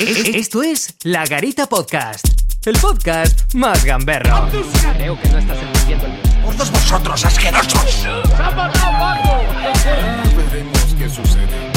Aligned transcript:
Esto 0.00 0.62
es 0.62 0.94
La 1.04 1.26
Garita 1.26 1.68
Podcast, 1.68 2.26
el 2.64 2.74
podcast 2.78 3.52
más 3.52 3.84
gamberro. 3.84 4.48
Creo 4.96 5.20
que 5.20 5.28
no 5.28 5.38
estás 5.38 5.58
entendiendo 5.60 6.06
el 6.06 6.56
¡Todos 6.56 6.70
vosotros 6.70 7.22
asquerosos! 7.26 8.06
Veremos 10.34 10.94
qué 10.98 11.06
sucede. 11.06 11.70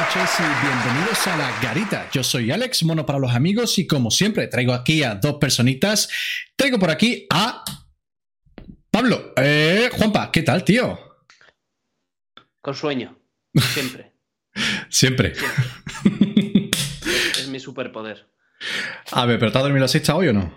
Noches 0.00 0.30
y 0.38 0.64
bienvenidos 0.64 1.26
a 1.26 1.36
La 1.36 1.60
Garita. 1.60 2.08
Yo 2.10 2.24
soy 2.24 2.50
Alex, 2.50 2.84
mono 2.84 3.04
para 3.04 3.18
los 3.18 3.32
amigos 3.32 3.78
y 3.78 3.86
como 3.86 4.10
siempre 4.10 4.46
traigo 4.46 4.72
aquí 4.72 5.02
a 5.02 5.16
dos 5.16 5.34
personitas. 5.34 6.08
Traigo 6.56 6.78
por 6.78 6.90
aquí 6.90 7.26
a 7.28 7.62
Pablo. 8.90 9.34
Eh, 9.36 9.90
Juanpa, 9.92 10.32
¿qué 10.32 10.40
tal, 10.40 10.64
tío? 10.64 11.09
Con 12.60 12.74
sueño. 12.74 13.18
Siempre. 13.54 14.12
Siempre. 14.88 15.32
es 17.38 17.48
mi 17.48 17.60
superpoder. 17.60 18.26
A 19.12 19.24
ver, 19.26 19.38
¿pero 19.38 19.50
te 19.52 19.58
has 19.58 19.64
dormido 19.64 19.82
la 19.82 19.88
siesta 19.88 20.14
hoy 20.14 20.28
o 20.28 20.32
no? 20.32 20.54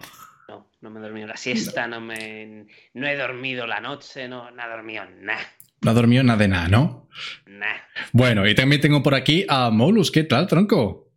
No, 0.47 0.69
no 0.81 0.89
me 0.89 0.99
he 0.99 1.03
dormido 1.03 1.27
la 1.27 1.37
siesta, 1.37 1.87
no 1.87 2.01
me. 2.01 2.67
No 2.93 3.07
he 3.07 3.15
dormido 3.15 3.65
la 3.65 3.79
noche, 3.79 4.27
no, 4.27 4.51
no 4.51 4.63
he 4.63 4.69
dormido 4.69 5.05
nada. 5.21 5.41
No 5.81 5.91
has 5.91 5.95
dormido 5.95 6.23
nada 6.23 6.39
de 6.39 6.47
nada, 6.47 6.67
¿no? 6.67 7.09
Nada. 7.45 7.87
Bueno, 8.11 8.47
y 8.47 8.55
también 8.55 8.81
tengo 8.81 9.01
por 9.01 9.15
aquí 9.15 9.45
a 9.47 9.69
Molus. 9.69 10.11
¿Qué 10.11 10.23
tal, 10.23 10.47
tronco? 10.47 11.11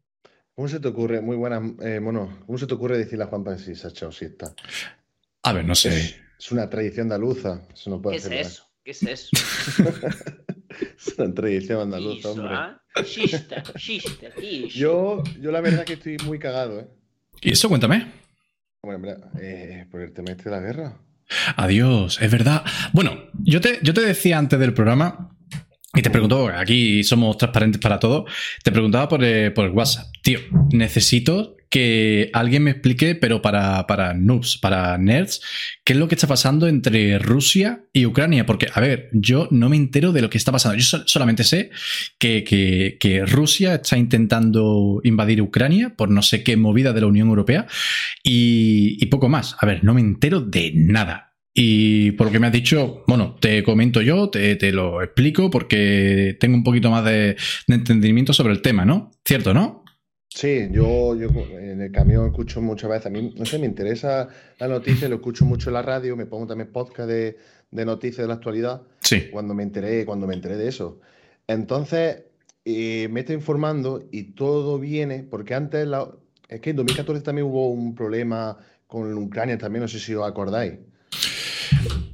¿Cómo 0.54 0.68
se 0.68 0.80
te 0.80 0.88
ocurre, 0.88 1.20
muy 1.20 1.37
buena, 1.37 1.60
eh, 1.82 2.00
mono, 2.00 2.40
cómo 2.46 2.56
se 2.56 2.66
te 2.66 2.74
ocurre 2.74 2.96
decirle 2.96 3.24
a 3.24 3.26
Juanpa 3.26 3.59
si 3.59 3.74
se 3.74 3.87
ha 3.87 3.90
echado 3.90 4.10
siesta? 4.10 4.54
A 5.42 5.52
ver, 5.52 5.64
no 5.64 5.74
sé. 5.74 6.23
Es 6.38 6.50
una 6.50 6.68
tradición 6.70 7.04
andaluza, 7.04 7.62
eso 7.73 7.90
no 7.90 8.00
puede 8.00 8.18
¿Qué 8.18 8.40
es 8.40 8.46
eso? 8.46 8.70
¿Qué 8.82 8.90
es 8.92 9.02
eso? 9.02 9.30
Es 10.98 11.19
una 11.19 11.35
tradición 11.35 11.80
andaluza, 11.80 12.19
Iso, 12.19 12.32
hombre. 12.32 12.49
¿ah? 12.55 12.80
Xista, 13.05 13.63
xista, 13.77 14.29
iso. 14.41 14.69
Yo, 14.69 15.23
yo 15.41 15.51
la 15.51 15.60
verdad 15.60 15.85
que 15.85 15.95
estoy 15.95 16.16
muy 16.24 16.38
cagado, 16.38 16.80
¿eh? 16.80 16.87
¿Y 17.43 17.52
eso? 17.52 17.68
Cuéntame. 17.68 18.13
Bueno, 18.83 18.96
hombre, 18.96 19.16
eh, 19.41 19.87
por 19.91 20.01
el 20.01 20.13
tema 20.13 20.30
este 20.30 20.45
de 20.45 20.57
la 20.57 20.63
guerra. 20.63 21.01
Adiós, 21.57 22.18
es 22.21 22.30
verdad. 22.30 22.65
Bueno, 22.93 23.30
yo 23.43 23.60
te, 23.60 23.79
yo 23.83 23.93
te 23.93 24.01
decía 24.01 24.38
antes 24.38 24.59
del 24.59 24.73
programa, 24.73 25.37
y 25.95 26.02
te 26.02 26.10
preguntó, 26.10 26.49
aquí 26.49 27.02
somos 27.05 27.38
transparentes 27.38 27.80
para 27.80 27.99
todo, 27.99 28.27
te 28.63 28.71
preguntaba 28.71 29.09
por, 29.09 29.24
eh, 29.24 29.51
por 29.51 29.65
el 29.65 29.73
WhatsApp, 29.73 30.07
tío, 30.23 30.40
necesito 30.71 31.55
que 31.77 32.30
alguien 32.32 32.63
me 32.63 32.71
explique, 32.71 33.15
pero 33.16 33.43
para, 33.43 33.87
para 33.87 34.15
noobs, 34.15 34.57
para 34.57 34.96
nerds, 34.96 35.43
qué 35.85 35.93
es 35.93 35.99
lo 35.99 36.09
que 36.09 36.15
está 36.15 36.27
pasando 36.27 36.68
entre 36.68 37.18
Rusia 37.18 37.83
y 37.93 38.07
Ucrania. 38.07 38.46
Porque, 38.46 38.68
a 38.73 38.80
ver, 38.80 39.10
yo 39.13 39.46
no 39.51 39.68
me 39.68 39.77
entero 39.77 40.10
de 40.13 40.23
lo 40.23 40.30
que 40.30 40.38
está 40.38 40.52
pasando. 40.52 40.79
Yo 40.79 40.85
sol- 40.85 41.02
solamente 41.05 41.45
sé 41.45 41.68
que, 42.18 42.45
que- 42.99 43.27
Rusia 43.27 43.74
está 43.74 43.99
intentando 43.99 45.02
invadir 45.05 45.43
Ucrania 45.43 45.95
por 45.95 46.10
no 46.10 46.23
sé 46.23 46.43
qué 46.43 46.57
movida 46.57 46.95
de 46.95 47.02
la 47.02 47.09
Unión 47.09 47.29
Europea 47.29 47.66
y, 48.23 49.05
poco 49.07 49.29
más. 49.29 49.55
A 49.61 49.66
ver, 49.66 49.85
no 49.85 49.93
me 49.93 50.01
entero 50.01 50.40
de 50.40 50.73
nada. 50.74 51.35
Y 51.52 52.13
por 52.13 52.29
lo 52.29 52.33
que 52.33 52.38
me 52.38 52.46
has 52.46 52.52
dicho, 52.55 53.05
bueno, 53.07 53.37
te 53.38 53.63
comento 53.63 54.01
yo, 54.01 54.30
te, 54.30 54.57
te 54.57 54.73
lo 54.73 55.02
explico 55.02 55.51
porque 55.51 56.38
tengo 56.40 56.57
un 56.57 56.65
poquito 56.65 56.90
más 56.90 57.05
de 57.05 57.37
entendimiento 57.68 58.33
sobre 58.33 58.55
el 58.55 58.63
tema, 58.63 58.87
¿no? 58.87 59.11
¿Cierto, 59.27 59.52
no? 59.52 59.85
Sí, 60.38 60.68
yo, 60.70 61.16
yo 61.16 61.29
en 61.59 61.80
el 61.80 61.90
camión 61.90 62.26
escucho 62.26 62.60
muchas 62.60 62.90
veces, 62.90 63.06
a 63.06 63.10
mí, 63.10 63.32
no 63.38 63.46
sé, 63.46 63.59
me 63.59 63.65
interesa 63.65 64.28
la 64.59 64.69
noticia, 64.69 65.09
lo 65.09 65.15
escucho 65.16 65.47
mucho 65.47 65.70
en 65.70 65.75
la 65.75 65.81
radio, 65.82 66.15
me 66.15 66.26
pongo 66.26 66.47
también 66.47 66.70
podcast 66.70 67.09
de, 67.09 67.38
de 67.70 67.84
noticias 67.87 68.19
de 68.19 68.28
la 68.28 68.34
actualidad. 68.34 68.82
Sí. 69.00 69.28
cuando 69.32 69.54
me 69.54 69.62
enteré, 69.62 70.04
cuando 70.04 70.26
me 70.26 70.34
enteré 70.34 70.56
de 70.59 70.69
eso. 70.69 71.00
Entonces, 71.47 72.25
eh, 72.66 73.09
me 73.10 73.20
estoy 73.20 73.37
informando 73.37 74.04
y 74.12 74.34
todo 74.34 74.78
viene, 74.78 75.22
porque 75.22 75.54
antes, 75.54 75.87
la- 75.87 76.11
es 76.50 76.61
que 76.61 76.69
en 76.71 76.77
2014 76.77 77.22
también 77.22 77.47
hubo 77.47 77.71
un 77.71 77.94
problema 77.94 78.59
con 78.87 79.15
Ucrania 79.16 79.56
también, 79.56 79.81
no 79.82 79.88
sé 79.88 79.99
si 79.99 80.15
os 80.15 80.28
acordáis. 80.28 80.75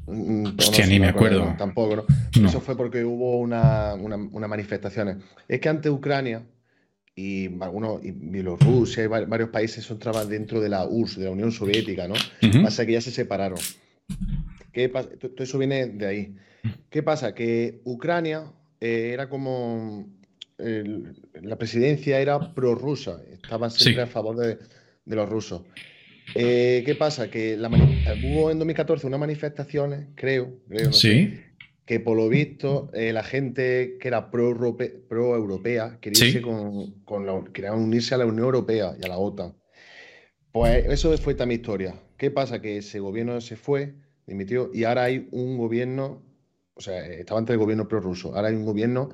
Mm, 0.07 0.43
no 0.45 0.51
Hostia, 0.59 0.87
ni 0.87 1.01
me 1.01 1.09
acuerdo. 1.09 1.55
tampoco, 1.59 1.97
¿no? 1.97 2.05
No. 2.41 2.49
Eso 2.49 2.61
fue 2.61 2.77
porque 2.77 3.05
hubo 3.05 3.39
una, 3.41 3.95
una- 3.95 4.17
unas 4.17 4.49
manifestaciones. 4.49 5.17
Es 5.49 5.61
que 5.61 5.69
antes 5.69 5.91
Ucrania 5.91 6.43
y 7.15 7.47
algunos, 7.63 8.05
y 8.05 8.11
Bielorrusia 8.13 9.05
y 9.05 9.07
va- 9.07 9.25
varios 9.27 9.51
países 9.51 9.89
entraban 9.91 10.29
dentro 10.29 10.61
de 10.61 10.69
la 10.69 10.87
URSS, 10.87 11.19
de 11.21 11.25
la 11.27 11.31
Unión 11.33 11.53
Soviética, 11.53 12.09
¿no? 12.09 12.15
Ujú. 12.15 12.63
Pasa 12.63 12.87
que 12.87 12.93
ya 12.93 13.01
se 13.01 13.11
separaron. 13.11 13.59
¿Qué 14.73 14.89
pasa? 14.89 15.11
Todo 15.19 15.33
eso 15.45 15.59
viene 15.59 15.87
de 15.89 16.07
ahí. 16.07 16.37
¿Qué 16.91 17.03
pasa? 17.03 17.35
Que 17.35 17.81
Ucrania 17.85 18.45
eh, 18.81 19.11
era 19.13 19.29
como. 19.29 20.09
la 20.59 21.57
presidencia 21.59 22.21
era 22.21 22.55
prorrusa, 22.55 23.21
estaba 23.33 23.69
siempre 23.69 24.05
Sí. 24.05 24.09
a 24.09 24.13
favor 24.13 24.37
de, 24.37 24.59
de 25.05 25.17
los 25.17 25.29
rusos. 25.29 25.63
Eh, 26.37 26.83
¿qué 26.87 26.95
pasa? 26.95 27.29
Que 27.31 27.57
la 27.57 27.69
hubo 27.69 28.51
en 28.51 28.59
2014 28.59 29.07
unas 29.09 29.19
manifestaciones, 29.21 30.07
creo, 30.15 30.61
creo, 30.69 30.87
no 30.87 30.93
sé, 30.93 31.11
Sí. 31.11 31.41
Que 31.85 31.99
por 32.01 32.17
lo 32.17 32.29
visto 32.29 32.91
eh, 32.95 33.13
la 33.13 33.23
gente 33.25 33.97
que 34.01 34.09
era 34.09 34.31
pro-europe- 34.31 35.03
pro-europea 35.09 35.99
quería, 36.01 36.19
Sí. 36.19 36.27
irse 36.27 36.43
con, 36.43 37.03
con 37.05 37.27
la- 37.27 37.45
quería 37.53 37.73
unirse 37.75 38.15
a 38.15 38.19
la 38.19 38.27
Unión 38.27 38.45
Europea 38.45 38.95
y 39.01 39.05
a 39.05 39.09
la 39.09 39.19
OTAN. 39.19 39.55
Pues 40.53 40.85
eso 40.87 41.17
fue 41.19 41.35
también 41.35 41.61
historia. 41.61 41.95
¿Qué 42.17 42.31
pasa? 42.31 42.61
Que 42.61 42.79
ese 42.79 43.01
gobierno 43.01 43.41
se 43.41 43.57
fue, 43.57 43.95
dimitió, 44.27 44.71
y 44.73 44.85
ahora 44.85 45.05
hay 45.05 45.29
un 45.33 45.59
gobierno, 45.59 46.23
o 46.75 46.81
sea, 46.81 47.05
estaba 47.07 47.41
antes 47.41 47.55
el 47.55 47.59
gobierno 47.59 47.89
prorruso, 47.89 48.35
ahora 48.35 48.49
hay 48.49 48.55
un 48.55 48.65
gobierno 48.65 49.09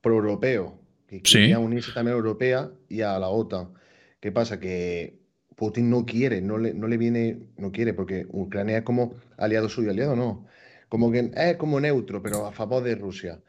pro-europeo, 0.00 0.78
que 1.06 1.16
Sí. 1.24 1.38
quería 1.38 1.58
unirse 1.58 1.92
también 1.92 2.12
a 2.14 2.16
la 2.16 2.24
Europea 2.24 2.70
y 2.88 3.00
a 3.02 3.18
la 3.18 3.28
OTAN. 3.28 3.74
¿Qué 4.20 4.32
pasa? 4.32 4.58
Que 4.60 5.18
Putin 5.56 5.90
no 5.90 6.06
quiere, 6.06 6.40
no 6.40 6.56
le, 6.58 6.72
no 6.72 6.86
le 6.86 6.96
viene, 6.96 7.40
no 7.56 7.72
quiere, 7.72 7.92
porque 7.92 8.26
Ucrania 8.30 8.78
es 8.78 8.84
como 8.84 9.14
aliado 9.36 9.68
suyo, 9.68 9.90
aliado 9.90 10.14
no. 10.16 10.46
Como 10.88 11.10
que 11.12 11.30
es 11.36 11.56
como 11.56 11.80
neutro, 11.80 12.22
pero 12.22 12.46
a 12.46 12.52
favor 12.52 12.82
de 12.82 12.94
Rusia. 12.94 13.40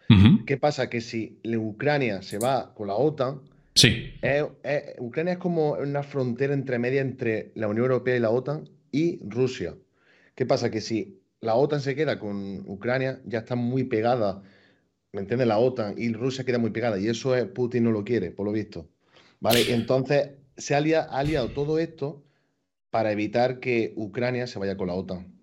¿Qué 0.46 0.58
pasa? 0.58 0.90
Que 0.90 1.00
si 1.02 1.40
Ucrania 1.46 2.22
se 2.22 2.38
va 2.38 2.74
con 2.74 2.88
la 2.88 2.96
OTAN, 2.96 3.42
Sí. 3.76 4.12
es- 4.22 4.46
es- 4.64 4.96
Ucrania 5.00 5.34
es 5.34 5.40
como 5.40 5.74
una 5.74 6.04
frontera 6.04 6.54
entre 6.54 6.80
media 6.80 7.02
entre 7.02 7.52
la 7.56 7.68
Unión 7.68 7.86
Europea 7.86 8.18
y 8.18 8.20
la 8.20 8.30
OTAN 8.30 8.68
y 8.92 9.20
Rusia. 9.30 9.76
¿Qué 10.36 10.46
pasa? 10.46 10.70
Que 10.70 10.82
si 10.82 11.22
la 11.40 11.56
OTAN 11.56 11.80
se 11.80 11.96
queda 11.96 12.20
con 12.20 12.64
Ucrania, 12.68 13.22
ya 13.26 13.40
está 13.40 13.56
muy 13.56 13.86
pegada, 13.86 14.42
¿me 15.14 15.22
entiendes? 15.22 15.48
La 15.48 15.60
OTAN 15.60 15.96
y 15.98 16.12
Rusia 16.12 16.44
queda 16.44 16.58
muy 16.58 16.72
pegada 16.72 17.00
y 17.00 17.08
eso 17.08 17.36
es, 17.36 17.46
Putin 17.46 17.86
no 17.86 17.92
lo 17.92 18.04
quiere, 18.04 18.32
por 18.32 18.46
lo 18.46 18.52
visto. 18.52 18.90
¿Vale? 19.40 19.74
Entonces 19.74 20.32
se 20.58 20.76
ha 20.76 20.82
lia- 20.82 21.08
ha 21.10 21.20
aliado 21.20 21.50
todo 21.52 21.80
esto 21.80 22.22
para 22.90 23.14
evitar 23.14 23.60
que 23.62 23.94
Ucrania 23.96 24.46
se 24.48 24.60
vaya 24.60 24.76
con 24.76 24.88
la 24.88 24.96
OTAN. 24.96 25.39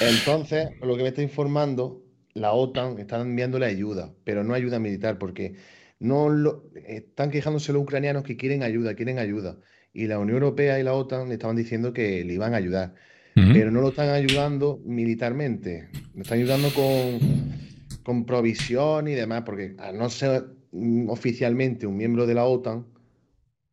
Entonces, 0.00 0.70
lo 0.80 0.96
que 0.96 1.02
me 1.02 1.08
está 1.08 1.22
informando, 1.22 2.02
la 2.34 2.52
OTAN 2.52 2.98
está 2.98 3.20
enviándole 3.20 3.66
ayuda, 3.66 4.14
pero 4.24 4.44
no 4.44 4.54
ayuda 4.54 4.78
militar, 4.78 5.18
porque 5.18 5.56
no 5.98 6.28
lo, 6.28 6.70
están 6.86 7.30
quejándose 7.30 7.72
los 7.72 7.82
ucranianos 7.82 8.24
que 8.24 8.36
quieren 8.36 8.62
ayuda, 8.62 8.94
quieren 8.94 9.18
ayuda. 9.18 9.58
Y 9.92 10.06
la 10.06 10.18
Unión 10.18 10.38
Europea 10.38 10.80
y 10.80 10.82
la 10.82 10.94
OTAN 10.94 11.28
le 11.28 11.34
estaban 11.34 11.56
diciendo 11.56 11.92
que 11.92 12.24
le 12.24 12.34
iban 12.34 12.54
a 12.54 12.58
ayudar, 12.58 12.94
pero 13.34 13.70
no 13.70 13.80
lo 13.80 13.88
están 13.88 14.10
ayudando 14.10 14.80
militarmente, 14.84 15.88
le 16.14 16.22
están 16.22 16.38
ayudando 16.38 16.68
con, 16.74 17.18
con 18.02 18.24
provisión 18.24 19.08
y 19.08 19.14
demás, 19.14 19.42
porque 19.44 19.74
al 19.78 19.98
no 19.98 20.08
ser 20.10 20.46
mm, 20.72 21.08
oficialmente 21.08 21.86
un 21.86 21.96
miembro 21.96 22.26
de 22.26 22.34
la 22.34 22.44
OTAN, 22.44 22.86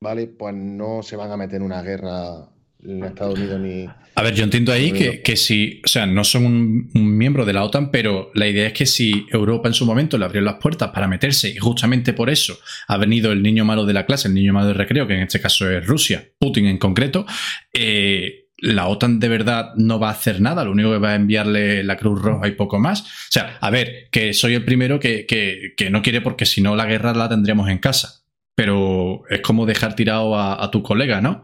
¿vale? 0.01 0.27
Pues 0.27 0.53
no 0.55 1.03
se 1.03 1.15
van 1.15 1.31
a 1.31 1.37
meter 1.37 1.57
en 1.57 1.63
una 1.63 1.81
guerra 1.81 2.49
en 2.83 3.03
Estados 3.03 3.37
Unidos 3.37 3.59
ni... 3.59 3.85
A 4.15 4.21
ver, 4.21 4.33
yo 4.35 4.43
entiendo 4.43 4.73
ahí 4.73 4.91
que, 4.91 5.21
que 5.21 5.35
si, 5.37 5.81
o 5.85 5.87
sea, 5.87 6.05
no 6.05 6.23
son 6.25 6.45
un, 6.45 6.89
un 6.93 7.17
miembro 7.17 7.45
de 7.45 7.53
la 7.53 7.63
OTAN, 7.63 7.89
pero 7.89 8.31
la 8.33 8.47
idea 8.47 8.67
es 8.67 8.73
que 8.73 8.85
si 8.85 9.25
Europa 9.31 9.69
en 9.69 9.73
su 9.73 9.85
momento 9.85 10.17
le 10.17 10.25
abrió 10.25 10.41
las 10.41 10.55
puertas 10.55 10.89
para 10.89 11.07
meterse 11.07 11.49
y 11.49 11.55
justamente 11.57 12.11
por 12.11 12.29
eso 12.29 12.57
ha 12.87 12.97
venido 12.97 13.31
el 13.31 13.41
niño 13.41 13.63
malo 13.63 13.85
de 13.85 13.93
la 13.93 14.05
clase, 14.05 14.27
el 14.27 14.33
niño 14.33 14.51
malo 14.51 14.67
del 14.67 14.75
recreo, 14.75 15.07
que 15.07 15.13
en 15.13 15.21
este 15.21 15.39
caso 15.39 15.69
es 15.69 15.85
Rusia, 15.87 16.27
Putin 16.37 16.65
en 16.65 16.77
concreto, 16.79 17.25
eh, 17.73 18.47
la 18.57 18.87
OTAN 18.87 19.19
de 19.21 19.29
verdad 19.29 19.69
no 19.77 19.99
va 19.99 20.09
a 20.09 20.11
hacer 20.11 20.41
nada, 20.41 20.65
lo 20.65 20.71
único 20.71 20.91
que 20.91 20.97
va 20.97 21.11
a 21.11 21.15
enviarle 21.15 21.81
la 21.85 21.95
Cruz 21.95 22.21
Roja 22.21 22.45
y 22.47 22.51
poco 22.51 22.77
más. 22.77 23.03
O 23.03 23.05
sea, 23.31 23.57
a 23.61 23.69
ver, 23.69 24.09
que 24.11 24.33
soy 24.33 24.53
el 24.55 24.65
primero 24.65 24.99
que, 24.99 25.25
que- 25.25 25.73
que 25.77 25.89
no 25.89 26.01
quiere 26.01 26.19
porque 26.19 26.45
si 26.45 26.59
no 26.61 26.75
la 26.75 26.85
guerra 26.85 27.13
la 27.13 27.29
tendríamos 27.29 27.69
en 27.69 27.77
casa. 27.77 28.25
Pero 28.53 29.21
es 29.29 29.39
como 29.39 29.65
dejar 29.65 29.95
tirado 29.95 30.35
a, 30.35 30.61
a 30.61 30.69
tu 30.71 30.83
colega, 30.83 31.21
¿no? 31.21 31.43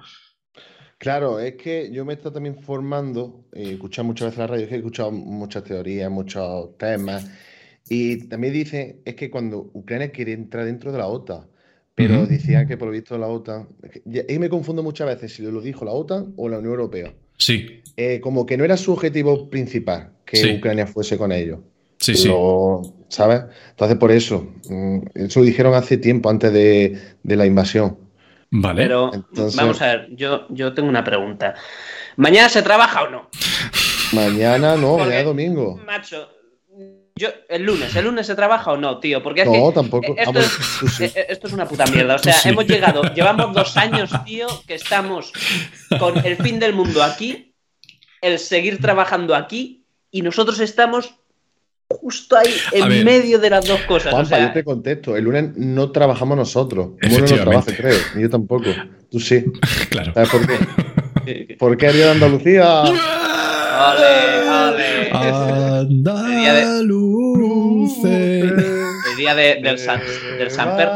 Claro, 1.06 1.40
es 1.40 1.54
que 1.54 1.92
yo 1.92 2.04
me 2.04 2.14
he 2.14 2.16
estado 2.16 2.34
también 2.34 2.56
formando, 2.56 3.46
eh, 3.54 3.62
he 3.62 3.74
escuchado 3.74 4.08
muchas 4.08 4.26
veces 4.30 4.40
la 4.40 4.48
radio, 4.48 4.68
he 4.68 4.76
escuchado 4.76 5.12
muchas 5.12 5.64
teorías, 5.64 6.10
muchos 6.10 6.76
temas, 6.80 7.28
y 7.88 8.28
también 8.28 8.54
dice, 8.54 9.02
es 9.06 9.14
que 9.14 9.30
cuando 9.30 9.70
Ucrania 9.76 10.10
quiere 10.10 10.34
entrar 10.34 10.66
dentro 10.66 10.92
de 10.92 10.98
la 10.98 11.06
OTAN, 11.06 11.46
pero 11.94 12.24
Ujú. 12.24 12.26
decía 12.26 12.66
que 12.66 12.76
por 12.76 12.88
lo 12.88 12.92
visto 12.92 13.20
la 13.20 13.28
OTAN, 13.28 13.68
ahí 14.28 14.40
me 14.40 14.50
confundo 14.50 14.82
muchas 14.82 15.06
veces 15.06 15.36
si 15.36 15.44
lo 15.44 15.62
dijo 15.62 15.86
la 15.86 15.92
OTAN 15.92 16.34
o 16.38 16.50
la 16.50 16.58
Unión 16.58 16.74
Europea, 16.74 17.14
Sí, 17.38 17.68
Eh, 17.98 18.20
como 18.20 18.48
que 18.48 18.58
no 18.58 18.66
era 18.66 18.76
su 18.76 18.92
objetivo 18.92 19.48
principal 19.52 20.10
que 20.26 20.38
Sí. 20.38 20.56
Ucrania 20.58 20.88
fuese 20.88 21.20
con 21.20 21.32
ellos. 21.32 21.60
Sí, 22.00 22.16
sí. 22.16 22.30
¿Sabes? 23.10 23.44
Entonces, 23.70 23.98
por 23.98 24.12
eso. 24.12 24.48
mm, 24.68 25.02
Eso 25.14 25.40
lo 25.42 25.46
dijeron 25.46 25.76
hace 25.76 25.98
tiempo, 25.98 26.32
antes 26.32 26.52
de, 26.52 26.98
de 27.22 27.36
la 27.36 27.46
invasión. 27.46 28.05
Vale. 28.52 28.84
Pero 28.84 29.12
Entonces- 29.14 29.56
vamos 29.56 29.82
a 29.82 29.88
ver, 29.88 30.08
yo, 30.12 30.46
yo 30.50 30.74
tengo 30.74 30.88
una 30.90 31.04
pregunta. 31.04 31.56
¿Mañana 32.16 32.48
se 32.50 32.62
trabaja 32.62 33.04
o 33.04 33.10
no? 33.10 33.30
Mañana 34.14 34.76
no, 34.76 34.90
Porque- 34.92 35.04
mañana 35.04 35.20
es 35.20 35.26
domingo. 35.26 35.78
Macho, 35.86 36.30
yo, 37.18 37.30
el 37.50 37.64
lunes, 37.64 37.96
¿el 37.96 38.06
lunes 38.06 38.28
se 38.28 38.36
trabaja 38.36 38.72
o 38.74 38.78
no, 38.78 39.00
tío? 39.00 39.24
Porque 39.24 39.42
es 39.42 39.48
No, 39.48 39.54
que 39.70 39.74
tampoco. 39.74 40.14
esto, 40.18 40.40
es, 40.40 40.58
tú 40.80 40.88
sí. 40.88 41.06
eh, 41.06 41.26
esto 41.30 41.48
es 41.48 41.54
una 41.54 41.66
puta 41.68 41.86
mierda. 41.88 42.16
O 42.16 42.20
sea, 42.20 42.34
sí. 42.34 42.50
hemos 42.50 42.66
llegado, 42.68 43.02
llevamos 43.14 43.54
dos 43.54 43.78
años, 43.78 44.12
tío, 44.26 44.48
que 44.68 44.76
estamos 44.76 45.32
con 46.00 46.18
el 46.26 46.36
fin 46.38 46.60
del 46.60 46.74
mundo 46.74 47.04
aquí, 47.04 47.56
el 48.22 48.38
seguir 48.40 48.80
trabajando 48.82 49.34
aquí, 49.36 49.86
y 50.12 50.22
nosotros 50.22 50.60
estamos 50.60 51.16
justo 51.90 52.38
ahí, 52.38 52.54
en 52.72 52.90
ver. 52.90 53.06
medio 53.06 53.40
de 53.40 53.50
las 53.50 53.66
dos 53.66 53.80
cosas. 53.82 54.08
o 54.14 54.16
Juanpa, 54.18 54.38
sea, 54.38 54.48
yo 54.48 54.54
te 54.54 54.64
contesto. 54.64 55.16
El 55.16 55.24
lunes 55.26 55.56
no 55.56 55.92
trabajamos 55.92 56.38
nosotros. 56.38 56.90
Bueno, 57.02 57.20
no 57.20 57.26
trabaja, 57.36 57.76
creo. 57.76 57.98
Ni 58.16 58.24
yo 58.24 58.30
tampoco. 58.30 58.66
Tú 59.12 59.20
sí. 59.20 59.46
Claro. 59.90 60.14
¿Sabes 60.14 60.30
por 60.30 60.46
qué? 60.48 61.56
¿Por 61.60 61.78
qué 61.78 61.92
Día 61.92 62.06
de 62.06 62.12
Andalucía? 62.12 62.82
ole. 62.82 62.96
Ah. 65.12 65.80
Andaluces. 66.86 68.04
El 69.12 69.16
día 69.18 69.36
de- 69.36 69.60
del, 69.62 69.78
San, 69.80 70.02
del 70.38 70.52
Samper. 70.52 70.90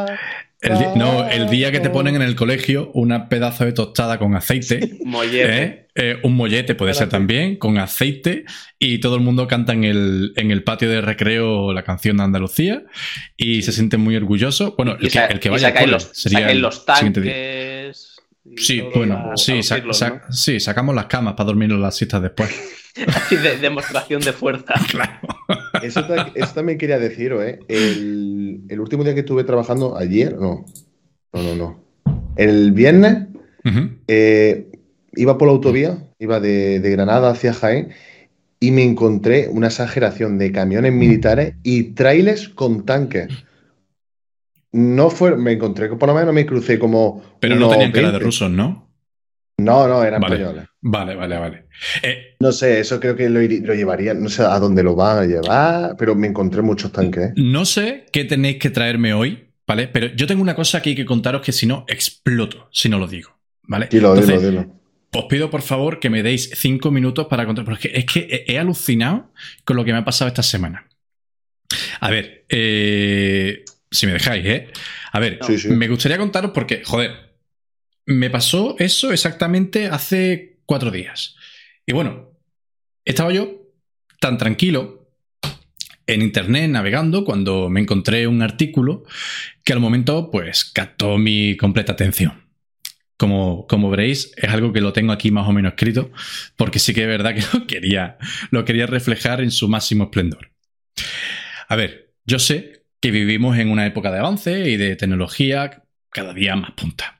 El 0.61 0.77
di- 0.77 0.85
no, 0.97 1.29
el 1.29 1.49
día 1.49 1.71
que 1.71 1.79
te 1.79 1.89
ponen 1.89 2.15
en 2.17 2.21
el 2.21 2.35
colegio 2.35 2.91
una 2.93 3.29
pedazo 3.29 3.63
de 3.65 3.71
tostada 3.71 4.19
con 4.19 4.35
aceite. 4.35 4.97
Mollete. 5.05 5.63
¿eh? 5.63 5.87
Eh, 5.95 6.17
un 6.23 6.35
mollete 6.35 6.75
puede 6.75 6.93
ser 6.93 7.07
también, 7.09 7.55
con 7.57 7.77
aceite, 7.77 8.43
y 8.77 8.99
todo 8.99 9.15
el 9.15 9.21
mundo 9.21 9.47
canta 9.47 9.71
en 9.73 9.83
el, 9.85 10.33
en 10.35 10.51
el 10.51 10.63
patio 10.63 10.89
de 10.89 10.99
recreo 11.01 11.71
la 11.73 11.83
canción 11.83 12.17
de 12.17 12.23
Andalucía 12.23 12.83
y 13.37 13.61
se 13.61 13.71
siente 13.71 13.97
muy 13.97 14.15
orgulloso. 14.17 14.75
Bueno, 14.77 14.93
el 14.99 14.99
Y 14.99 15.03
que, 15.03 15.09
sa- 15.11 15.25
el 15.27 15.39
que 15.39 15.49
vaya 15.49 15.73
cole 15.73 15.87
los, 15.93 16.03
sería 16.13 16.53
los 16.53 16.85
tanques. 16.85 18.15
Sí, 18.57 18.81
bueno, 18.95 19.31
sí, 19.35 19.61
sí, 20.31 20.59
sacamos 20.59 20.95
las 20.95 21.05
camas 21.05 21.35
para 21.35 21.47
dormir 21.47 21.69
las 21.71 21.95
siestas 21.95 22.21
después. 22.21 22.49
De 23.29 23.57
demostración 23.57 24.21
de 24.21 24.33
fuerza. 24.33 24.73
Claro. 24.89 25.19
Eso, 25.83 26.03
ta- 26.05 26.31
eso 26.35 26.53
también 26.53 26.77
quería 26.77 26.97
deciros, 26.99 27.43
¿eh? 27.43 27.59
El, 27.67 28.38
el 28.67 28.79
último 28.79 29.03
día 29.03 29.13
que 29.13 29.21
estuve 29.21 29.43
trabajando, 29.43 29.97
ayer, 29.97 30.37
no. 30.37 30.65
No, 31.33 31.43
no, 31.43 31.55
no. 31.55 31.79
El 32.35 32.71
viernes 32.71 33.27
eh, 34.07 34.71
iba 35.13 35.37
por 35.37 35.47
la 35.47 35.53
autovía, 35.53 35.97
iba 36.19 36.39
de, 36.39 36.79
de 36.79 36.89
Granada 36.91 37.29
hacia 37.29 37.53
Jaén, 37.53 37.89
y 38.59 38.71
me 38.71 38.83
encontré 38.83 39.47
una 39.49 39.67
exageración 39.67 40.37
de 40.37 40.51
camiones 40.51 40.91
militares 40.93 41.55
y 41.63 41.93
trailers 41.93 42.49
con 42.49 42.85
tanques. 42.85 43.29
No 44.71 45.09
fue, 45.09 45.35
me 45.37 45.53
encontré, 45.53 45.89
por 45.89 46.09
lo 46.09 46.15
menos 46.15 46.33
me 46.33 46.45
crucé 46.45 46.77
como. 46.77 47.23
Pero 47.39 47.55
no 47.55 47.69
tenían 47.69 47.91
cara 47.91 48.07
de 48.07 48.13
20. 48.13 48.25
rusos, 48.25 48.51
¿no? 48.51 48.88
No, 49.59 49.87
no, 49.87 50.03
eran 50.03 50.21
Vale. 50.21 50.35
españoles. 50.37 50.69
Vale, 50.81 51.15
vale, 51.15 51.37
vale. 51.37 51.65
Eh, 52.03 52.35
No 52.39 52.51
sé, 52.51 52.79
eso 52.79 52.99
creo 52.99 53.15
que 53.15 53.29
lo, 53.29 53.39
lo 53.41 53.73
llevaría, 53.73 54.13
no 54.13 54.29
sé 54.29 54.43
a 54.43 54.57
dónde 54.59 54.83
lo 54.83 54.95
van 54.95 55.17
a 55.19 55.25
llevar, 55.25 55.95
pero 55.97 56.15
me 56.15 56.27
encontré 56.27 56.61
muchos 56.61 56.91
tanques. 56.91 57.29
¿eh? 57.29 57.33
no 57.35 57.65
sé 57.65 58.05
qué 58.11 58.25
tenéis 58.25 58.57
que 58.57 58.69
traerme 58.69 59.13
hoy, 59.13 59.49
¿vale? 59.67 59.87
Pero 59.87 60.07
yo 60.15 60.25
tengo 60.27 60.41
una 60.41 60.55
cosa 60.55 60.81
que 60.81 60.89
hay 60.91 60.95
que 60.95 61.05
contaros 61.05 61.41
que 61.41 61.51
si 61.51 61.65
no, 61.65 61.85
exploto, 61.87 62.69
si 62.71 62.89
no 62.89 62.97
lo 62.99 63.07
digo, 63.07 63.31
¿vale? 63.63 63.87
Dilo, 63.91 64.13
dilo, 64.15 64.25
Entonces, 64.25 64.49
dilo. 64.51 64.75
Os 65.11 65.25
pido 65.25 65.49
por 65.49 65.63
favor 65.63 65.99
que 65.99 66.09
me 66.11 66.21
deis 66.21 66.51
cinco 66.55 66.91
minutos 66.91 67.25
para 67.27 67.45
contar, 67.45 67.65
porque 67.65 67.91
es 67.93 68.05
que 68.05 68.45
he, 68.47 68.53
he 68.53 68.59
alucinado 68.59 69.31
con 69.65 69.75
lo 69.75 69.83
que 69.83 69.91
me 69.91 69.97
ha 69.97 70.05
pasado 70.05 70.27
esta 70.27 70.43
semana. 70.43 70.85
A 71.99 72.09
ver, 72.11 72.45
eh, 72.49 73.63
si 73.91 74.05
me 74.05 74.13
dejáis, 74.13 74.45
¿eh? 74.45 74.67
A 75.11 75.19
ver, 75.19 75.39
Sí, 75.41 75.57
sí. 75.57 75.69
me 75.69 75.87
gustaría 75.87 76.17
contaros 76.17 76.51
porque, 76.53 76.83
joder, 76.85 77.28
me 78.09 78.31
pasó 78.31 78.75
eso 78.79 79.11
exactamente 79.13 79.87
hace 79.87 80.57
cuatro 80.65 80.89
días. 80.89 81.35
Y 81.85 81.93
bueno, 81.93 82.31
estaba 83.05 83.31
yo 83.31 83.71
tan 84.19 84.37
tranquilo 84.39 85.11
en 86.07 86.23
internet 86.23 86.71
navegando 86.71 87.23
cuando 87.23 87.69
me 87.69 87.79
encontré 87.79 88.25
un 88.25 88.41
artículo 88.41 89.03
que 89.63 89.73
al 89.73 89.79
momento 89.79 90.31
pues 90.31 90.65
captó 90.65 91.19
mi 91.19 91.55
completa 91.55 91.93
atención. 91.93 92.49
Como, 93.15 93.67
como 93.67 93.91
veréis, 93.91 94.31
es 94.37 94.49
algo 94.49 94.73
que 94.73 94.81
lo 94.81 94.91
tengo 94.91 95.11
aquí 95.11 95.29
más 95.29 95.47
o 95.47 95.51
menos 95.51 95.73
escrito, 95.73 96.11
porque 96.55 96.79
sí 96.79 96.95
que 96.95 97.01
es 97.01 97.07
verdad 97.07 97.35
que 97.35 97.43
lo 97.57 97.67
quería, 97.67 98.17
lo 98.49 98.65
quería 98.65 98.87
reflejar 98.87 99.41
en 99.41 99.51
su 99.51 99.67
máximo 99.67 100.05
esplendor. 100.05 100.51
A 101.67 101.75
ver, 101.75 102.15
yo 102.25 102.39
sé 102.39 102.85
que 103.01 103.11
vivimos 103.11 103.59
en 103.59 103.69
una 103.69 103.85
época 103.85 104.11
de 104.11 104.17
avance 104.17 104.67
y 104.67 104.77
de 104.77 104.95
tecnología 104.95 105.83
cada 106.09 106.33
día 106.33 106.55
más 106.55 106.71
punta. 106.71 107.18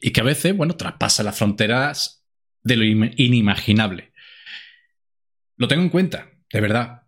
Y 0.00 0.10
que 0.12 0.20
a 0.20 0.24
veces, 0.24 0.56
bueno, 0.56 0.76
traspasa 0.76 1.22
las 1.22 1.36
fronteras 1.36 2.24
de 2.62 2.76
lo 2.76 2.84
im- 2.84 3.12
inimaginable. 3.16 4.12
Lo 5.56 5.68
tengo 5.68 5.82
en 5.82 5.88
cuenta, 5.90 6.30
de 6.52 6.60
verdad. 6.60 7.02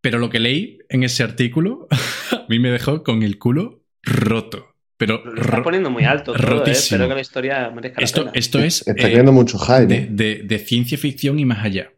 Pero 0.00 0.18
lo 0.18 0.30
que 0.30 0.38
leí 0.38 0.78
en 0.88 1.02
ese 1.02 1.22
artículo 1.22 1.88
a 2.30 2.46
mí 2.48 2.58
me 2.58 2.70
dejó 2.70 3.02
con 3.02 3.22
el 3.22 3.38
culo 3.38 3.84
roto. 4.02 4.74
Pero 4.96 5.24
Lo 5.24 5.62
poniendo 5.62 5.90
muy 5.90 6.04
alto 6.04 6.32
todo, 6.32 6.42
¿eh? 6.42 6.46
rotísimo. 6.46 6.72
Espero 6.96 7.08
que 7.08 7.14
la 7.14 7.20
historia 7.20 7.70
merezca 7.70 8.00
la 8.00 8.04
esto, 8.04 8.20
pena. 8.22 8.32
esto 8.34 8.58
es 8.58 8.86
Está 8.86 9.06
eh, 9.08 9.12
creando 9.12 9.32
mucho 9.32 9.56
hype. 9.58 9.86
de, 9.86 9.94
¿eh? 9.96 10.06
de- 10.10 10.42
de 10.42 10.58
ciencia 10.58 10.98
ficción 10.98 11.38
y 11.38 11.44
más 11.44 11.64
allá. 11.64 11.92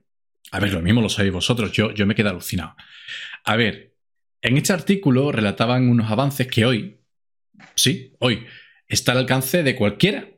A 0.52 0.60
ver, 0.60 0.72
lo 0.72 0.82
mismo 0.82 1.00
lo 1.00 1.08
sabéis 1.08 1.32
vosotros, 1.32 1.72
yo, 1.72 1.92
yo 1.92 2.06
me 2.06 2.14
quedé 2.14 2.28
alucinado. 2.28 2.74
A 3.44 3.56
ver, 3.56 3.94
en 4.42 4.56
este 4.58 4.72
artículo 4.72 5.32
relataban 5.32 5.88
unos 5.88 6.10
avances 6.10 6.46
que 6.48 6.66
hoy, 6.66 7.00
sí, 7.74 8.12
hoy, 8.18 8.44
está 8.90 9.12
al 9.12 9.18
alcance 9.18 9.62
de 9.62 9.74
cualquiera. 9.76 10.28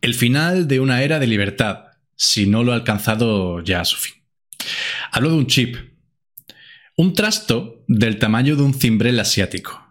El 0.00 0.14
final 0.14 0.68
de 0.68 0.80
una 0.80 1.02
era 1.02 1.18
de 1.18 1.26
libertad, 1.26 1.86
si 2.16 2.46
no 2.46 2.62
lo 2.64 2.72
ha 2.72 2.76
alcanzado 2.76 3.60
ya 3.60 3.80
a 3.80 3.84
su 3.84 3.96
fin. 3.96 4.14
Hablo 5.12 5.30
de 5.30 5.36
un 5.36 5.46
chip. 5.46 5.76
Un 6.96 7.14
trasto 7.14 7.84
del 7.88 8.18
tamaño 8.18 8.56
de 8.56 8.62
un 8.62 8.74
cimbrel 8.74 9.18
asiático. 9.20 9.86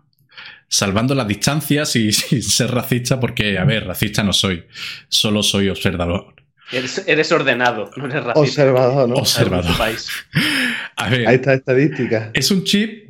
Salvando 0.67 1.15
las 1.15 1.27
distancias 1.27 1.95
y 1.95 2.11
sin 2.13 2.41
ser 2.41 2.71
racista, 2.71 3.19
porque, 3.19 3.57
a 3.57 3.65
ver, 3.65 3.85
racista 3.85 4.23
no 4.23 4.33
soy. 4.33 4.65
Solo 5.09 5.43
soy 5.43 5.69
observador. 5.69 6.35
Eres, 6.71 7.03
eres 7.07 7.31
ordenado, 7.31 7.89
no 7.97 8.05
eres 8.05 8.23
racista. 8.23 8.39
Observador, 8.39 9.09
¿no? 9.09 9.15
Observador. 9.15 9.75
A 10.95 11.09
ver, 11.09 11.27
Ahí 11.27 11.35
está 11.35 11.55
estadística. 11.55 12.29
es 12.33 12.51
un 12.51 12.63
chip 12.63 13.08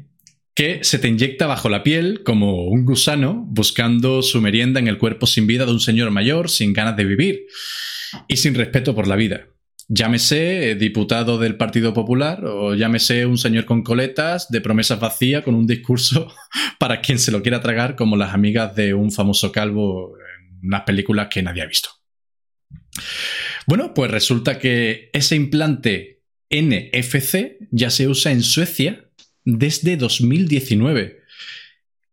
que 0.60 0.84
se 0.84 1.00
te 1.00 1.08
inyecta 1.08 1.48
bajo 1.48 1.70
la 1.70 1.84
piel 1.84 2.22
como 2.26 2.66
un 2.66 2.84
gusano 2.84 3.46
buscando 3.48 4.22
su 4.22 4.42
merienda 4.42 4.82
en 4.82 4.90
el 4.90 4.98
cuerpo 4.98 5.26
sin 5.26 5.48
vida 5.48 5.66
de 5.66 5.72
un 5.72 5.80
señor 5.80 6.12
mayor 6.12 6.50
sin 6.50 6.74
ganas 6.74 6.98
de 6.98 7.06
vivir 7.06 7.46
y 8.28 8.36
sin 8.36 8.56
respeto 8.56 8.94
por 8.94 9.08
la 9.08 9.16
vida. 9.16 9.48
Llámese 9.88 10.76
diputado 10.76 11.38
del 11.38 11.56
Partido 11.56 11.94
Popular 11.94 12.44
o 12.44 12.76
llámese 12.76 13.26
un 13.26 13.38
señor 13.38 13.64
con 13.64 13.84
coletas 13.84 14.50
de 14.50 14.60
promesas 14.60 15.00
vacías 15.00 15.46
con 15.46 15.56
un 15.56 15.66
discurso 15.66 16.30
para 16.78 17.00
quien 17.00 17.20
se 17.20 17.32
lo 17.32 17.42
quiera 17.42 17.62
tragar 17.62 17.96
como 17.96 18.18
las 18.18 18.34
amigas 18.34 18.76
de 18.76 18.94
un 18.94 19.14
famoso 19.14 19.54
calvo 19.54 20.18
en 20.18 20.68
unas 20.68 20.82
películas 20.82 21.30
que 21.32 21.42
nadie 21.42 21.62
ha 21.62 21.68
visto. 21.68 21.92
Bueno, 23.66 23.94
pues 23.94 24.12
resulta 24.12 24.60
que 24.60 25.10
ese 25.14 25.38
implante 25.38 26.26
NFC 26.50 27.60
ya 27.72 27.90
se 27.90 28.10
usa 28.10 28.34
en 28.34 28.44
Suecia 28.44 29.09
desde 29.58 29.98
2019. 29.98 31.24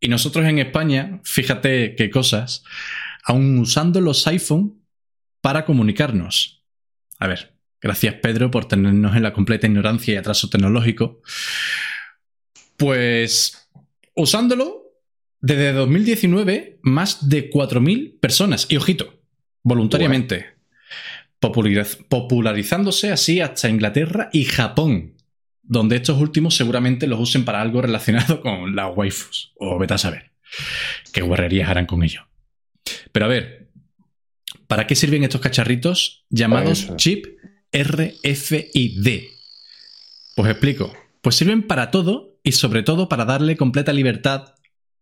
Y 0.00 0.08
nosotros 0.08 0.46
en 0.46 0.58
España, 0.58 1.20
fíjate 1.24 1.94
qué 1.96 2.08
cosas, 2.10 2.64
aún 3.24 3.58
usando 3.58 4.00
los 4.00 4.26
iPhone 4.26 4.80
para 5.40 5.64
comunicarnos. 5.64 6.62
A 7.18 7.26
ver, 7.26 7.54
gracias 7.80 8.14
Pedro 8.22 8.50
por 8.50 8.66
tenernos 8.68 9.16
en 9.16 9.22
la 9.22 9.32
completa 9.32 9.66
ignorancia 9.66 10.14
y 10.14 10.16
atraso 10.16 10.48
tecnológico. 10.48 11.20
Pues 12.76 13.68
usándolo 14.14 14.82
desde 15.40 15.72
2019, 15.72 16.78
más 16.82 17.28
de 17.28 17.50
4.000 17.50 18.18
personas. 18.20 18.66
Y 18.68 18.76
ojito, 18.76 19.20
voluntariamente. 19.62 20.56
Populariz- 21.40 21.98
popularizándose 22.08 23.12
así 23.12 23.40
hasta 23.40 23.68
Inglaterra 23.68 24.30
y 24.32 24.44
Japón, 24.44 25.15
donde 25.66 25.96
estos 25.96 26.18
últimos 26.18 26.54
seguramente 26.54 27.06
los 27.06 27.20
usen 27.20 27.44
para 27.44 27.60
algo 27.60 27.82
relacionado 27.82 28.40
con 28.42 28.74
las 28.74 28.96
waifus, 28.96 29.52
o 29.56 29.78
vete 29.78 29.94
a 29.94 29.98
saber 29.98 30.32
qué 31.12 31.22
guarrerías 31.22 31.68
harán 31.68 31.86
con 31.86 32.02
ello. 32.02 32.26
Pero 33.12 33.26
a 33.26 33.28
ver, 33.28 33.70
¿para 34.66 34.86
qué 34.86 34.94
sirven 34.94 35.24
estos 35.24 35.40
cacharritos 35.40 36.24
llamados 36.30 36.96
chip 36.96 37.26
RFID? 37.72 39.22
Pues 40.36 40.50
explico. 40.50 40.92
Pues 41.20 41.34
sirven 41.34 41.62
para 41.62 41.90
todo 41.90 42.38
y 42.42 42.52
sobre 42.52 42.82
todo 42.82 43.08
para 43.08 43.24
darle 43.24 43.56
completa 43.56 43.92
libertad 43.92 44.54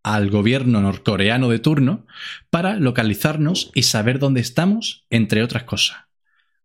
al 0.03 0.31
gobierno 0.31 0.81
norcoreano 0.81 1.49
de 1.49 1.59
turno 1.59 2.07
para 2.51 2.77
localizarnos 2.77 3.71
y 3.75 3.83
saber 3.83 4.19
dónde 4.19 4.41
estamos, 4.41 5.07
entre 5.11 5.43
otras 5.43 5.65
cosas. 5.65 5.97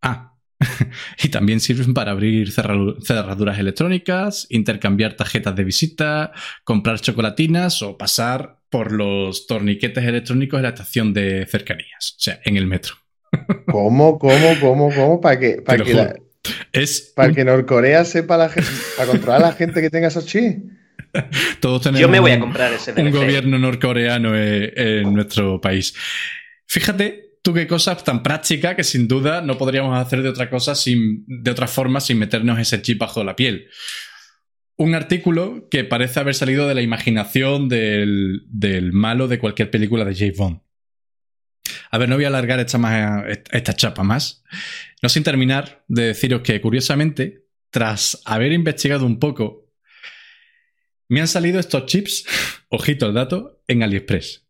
Ah, 0.02 0.36
y 1.24 1.30
también 1.30 1.60
sirven 1.60 1.94
para 1.94 2.12
abrir 2.12 2.52
cerra- 2.52 2.96
cerraduras 3.04 3.60
electrónicas, 3.60 4.46
intercambiar 4.50 5.14
tarjetas 5.16 5.56
de 5.56 5.64
visita, 5.64 6.32
comprar 6.64 7.00
chocolatinas 7.00 7.82
o 7.82 7.98
pasar 7.98 8.58
por 8.70 8.92
los 8.92 9.48
torniquetes 9.48 10.04
electrónicos 10.04 10.58
en 10.58 10.64
la 10.64 10.70
estación 10.70 11.14
de 11.14 11.46
cercanías, 11.48 12.16
o 12.18 12.20
sea, 12.22 12.40
en 12.44 12.58
el 12.58 12.68
metro. 12.68 12.96
¿Cómo, 13.68 14.20
cómo, 14.20 14.56
cómo, 14.60 14.94
cómo? 14.94 15.22
Para 15.22 15.40
que, 15.40 15.62
para 15.62 15.84
que, 15.84 15.94
la- 15.94 16.16
Es 16.72 17.14
para 17.16 17.30
un- 17.30 17.36
que 17.36 17.46
Norcorea 17.46 18.04
sepa 18.06 18.38
la 18.38 18.50
gente, 18.50 18.70
para 18.98 19.12
controlar 19.12 19.44
a 19.44 19.48
la 19.48 19.54
gente 19.54 19.82
que 19.82 19.90
tenga 19.90 20.08
esos 20.10 20.26
chips. 20.26 20.58
todos 21.62 21.82
tenemos 21.82 22.02
Yo 22.02 22.10
me 22.10 22.20
voy 22.20 22.32
a 22.32 22.36
un- 22.36 22.42
comprar 22.42 22.72
ese 22.74 22.92
un 22.92 22.98
DLC. 22.98 23.14
gobierno 23.16 23.58
norcoreano 23.58 24.38
en, 24.38 24.72
en 24.76 25.14
nuestro 25.14 25.60
país. 25.62 25.96
Fíjate 26.68 27.29
tú 27.42 27.54
qué 27.54 27.68
cosa 27.68 27.96
tan 27.98 28.24
práctica 28.24 28.76
que 28.76 28.84
sin 28.84 29.08
duda 29.08 29.42
no 29.42 29.58
podríamos 29.58 29.98
hacer 29.98 30.22
de 30.22 30.30
otra 30.30 30.50
cosa 30.50 30.76
sin, 30.76 31.24
de 31.28 31.52
otra 31.52 31.68
forma 31.68 32.00
sin 32.02 32.18
meternos 32.20 32.60
ese 32.60 32.82
chip 32.82 33.00
bajo 33.00 33.24
la 33.24 33.36
piel. 33.36 33.68
Un 34.76 34.96
artículo 34.96 35.68
que 35.70 35.84
parece 35.84 36.20
haber 36.20 36.36
salido 36.36 36.68
de 36.68 36.76
la 36.76 36.82
imaginación 36.82 37.68
del, 37.68 38.44
del 38.48 38.94
malo 38.94 39.28
de 39.28 39.40
cualquier 39.40 39.70
película 39.72 40.06
de 40.06 40.16
James 40.16 40.38
Bond. 40.38 40.62
A 41.92 41.98
ver, 41.98 42.08
no 42.08 42.16
voy 42.16 42.24
a 42.24 42.30
alargar 42.30 42.60
esta, 42.60 42.78
más- 42.78 43.24
esta 43.52 43.74
chapa 43.74 44.04
más. 44.04 44.44
No 45.02 45.10
sin 45.10 45.24
terminar 45.24 45.84
de 45.88 46.08
deciros 46.08 46.42
que, 46.42 46.62
curiosamente, 46.62 47.46
tras 47.72 48.22
haber 48.26 48.54
investigado 48.54 49.06
un 49.06 49.20
poco, 49.20 49.70
me 51.10 51.20
han 51.22 51.28
salido 51.28 51.60
estos 51.60 51.86
chips, 51.86 52.26
ojito 52.70 53.06
al 53.06 53.14
dato, 53.14 53.62
en 53.68 53.84
AliExpress. 53.84 54.48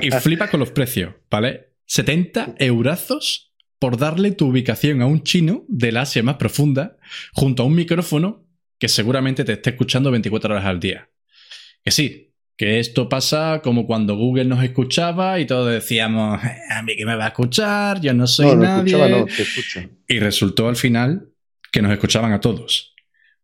Y 0.00 0.10
flipa 0.10 0.48
con 0.48 0.60
los 0.60 0.70
precios, 0.70 1.14
¿vale? 1.30 1.68
70 1.86 2.54
eurazos 2.58 3.52
por 3.78 3.96
darle 3.96 4.32
tu 4.32 4.48
ubicación 4.48 5.00
a 5.02 5.06
un 5.06 5.22
chino 5.22 5.64
del 5.68 5.96
Asia 5.96 6.22
más 6.22 6.36
profunda 6.36 6.96
junto 7.32 7.62
a 7.62 7.66
un 7.66 7.74
micrófono 7.74 8.44
que 8.78 8.88
seguramente 8.88 9.44
te 9.44 9.52
esté 9.52 9.70
escuchando 9.70 10.10
24 10.10 10.54
horas 10.54 10.66
al 10.66 10.80
día. 10.80 11.08
Que 11.84 11.90
sí, 11.90 12.34
que 12.56 12.80
esto 12.80 13.08
pasa 13.08 13.60
como 13.62 13.86
cuando 13.86 14.16
Google 14.16 14.44
nos 14.46 14.62
escuchaba 14.64 15.38
y 15.38 15.46
todos 15.46 15.70
decíamos, 15.70 16.42
"Eh, 16.44 16.56
a 16.70 16.82
mí 16.82 16.96
que 16.96 17.06
me 17.06 17.14
va 17.14 17.26
a 17.26 17.28
escuchar, 17.28 18.00
yo 18.00 18.12
no 18.14 18.26
soy 18.26 18.46
no, 18.46 18.56
no 18.56 18.62
nadie. 18.62 18.92
escuchaba, 18.92 19.08
no, 19.08 19.24
te 19.26 19.42
escucho. 19.42 19.80
Y 20.08 20.18
resultó 20.18 20.68
al 20.68 20.76
final 20.76 21.28
que 21.70 21.82
nos 21.82 21.92
escuchaban 21.92 22.32
a 22.32 22.40
todos. 22.40 22.94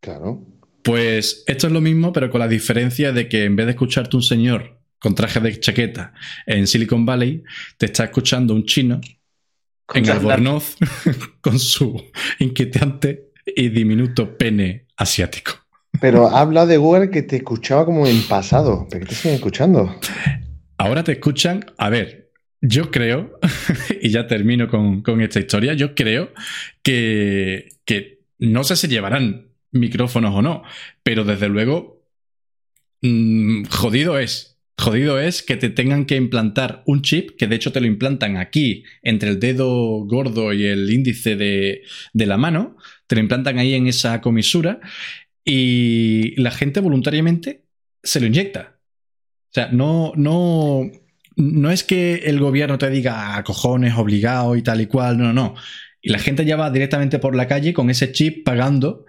Claro. 0.00 0.44
Pues 0.82 1.44
esto 1.46 1.68
es 1.68 1.72
lo 1.72 1.80
mismo, 1.80 2.12
pero 2.12 2.30
con 2.30 2.40
la 2.40 2.48
diferencia 2.48 3.12
de 3.12 3.28
que 3.28 3.44
en 3.44 3.56
vez 3.56 3.66
de 3.66 3.72
escucharte 3.72 4.16
un 4.16 4.22
señor 4.22 4.80
con 5.04 5.14
traje 5.14 5.38
de 5.38 5.60
chaqueta 5.60 6.14
en 6.46 6.66
Silicon 6.66 7.04
Valley, 7.04 7.42
te 7.76 7.84
está 7.84 8.04
escuchando 8.04 8.54
un 8.54 8.64
chino 8.64 9.02
Con 9.84 9.98
en. 9.98 10.08
Albornoz 10.08 10.78
con 11.42 11.58
su 11.58 12.02
inquietante 12.38 13.32
y 13.44 13.68
diminuto 13.68 14.38
pene 14.38 14.86
asiático. 14.96 15.52
Pero 16.00 16.34
habla 16.34 16.64
de 16.64 16.78
Google 16.78 17.10
que 17.10 17.20
te 17.20 17.36
escuchaba 17.36 17.84
como 17.84 18.06
en 18.06 18.22
pasado. 18.22 18.86
¿Pero 18.90 19.04
qué 19.04 19.10
te 19.10 19.14
siguen 19.14 19.34
escuchando? 19.34 19.94
Ahora 20.78 21.04
te 21.04 21.12
escuchan, 21.12 21.66
a 21.76 21.90
ver, 21.90 22.30
yo 22.62 22.90
creo, 22.90 23.38
y 24.00 24.08
ya 24.08 24.26
termino 24.26 24.70
con, 24.70 25.02
con 25.02 25.20
esta 25.20 25.38
historia, 25.38 25.74
yo 25.74 25.94
creo 25.94 26.30
que, 26.82 27.68
que 27.84 28.22
no 28.38 28.64
sé 28.64 28.74
si 28.76 28.88
llevarán 28.88 29.48
micrófonos 29.70 30.34
o 30.34 30.40
no, 30.40 30.62
pero 31.02 31.24
desde 31.24 31.50
luego, 31.50 32.02
mm, 33.02 33.64
jodido 33.66 34.18
es. 34.18 34.53
Jodido 34.76 35.20
es 35.20 35.42
que 35.42 35.56
te 35.56 35.70
tengan 35.70 36.04
que 36.04 36.16
implantar 36.16 36.82
un 36.86 37.02
chip, 37.02 37.36
que 37.38 37.46
de 37.46 37.56
hecho 37.56 37.70
te 37.70 37.80
lo 37.80 37.86
implantan 37.86 38.36
aquí, 38.36 38.84
entre 39.02 39.30
el 39.30 39.38
dedo 39.38 40.04
gordo 40.04 40.52
y 40.52 40.64
el 40.64 40.90
índice 40.90 41.36
de, 41.36 41.82
de 42.12 42.26
la 42.26 42.36
mano, 42.36 42.76
te 43.06 43.14
lo 43.14 43.20
implantan 43.20 43.58
ahí 43.58 43.74
en 43.74 43.86
esa 43.86 44.20
comisura, 44.20 44.80
y 45.44 46.34
la 46.40 46.50
gente 46.50 46.80
voluntariamente 46.80 47.64
se 48.02 48.18
lo 48.20 48.26
inyecta. 48.26 48.78
O 49.50 49.54
sea, 49.54 49.68
no, 49.68 50.12
no, 50.16 50.90
no 51.36 51.70
es 51.70 51.84
que 51.84 52.14
el 52.24 52.40
gobierno 52.40 52.78
te 52.78 52.90
diga 52.90 53.36
a 53.36 53.44
cojones, 53.44 53.94
obligado 53.94 54.56
y 54.56 54.62
tal 54.62 54.80
y 54.80 54.86
cual, 54.86 55.18
no, 55.18 55.32
no. 55.32 55.54
Y 56.02 56.10
la 56.10 56.18
gente 56.18 56.44
ya 56.44 56.56
va 56.56 56.70
directamente 56.70 57.18
por 57.18 57.36
la 57.36 57.46
calle 57.46 57.72
con 57.72 57.90
ese 57.90 58.10
chip 58.10 58.44
pagando 58.44 59.06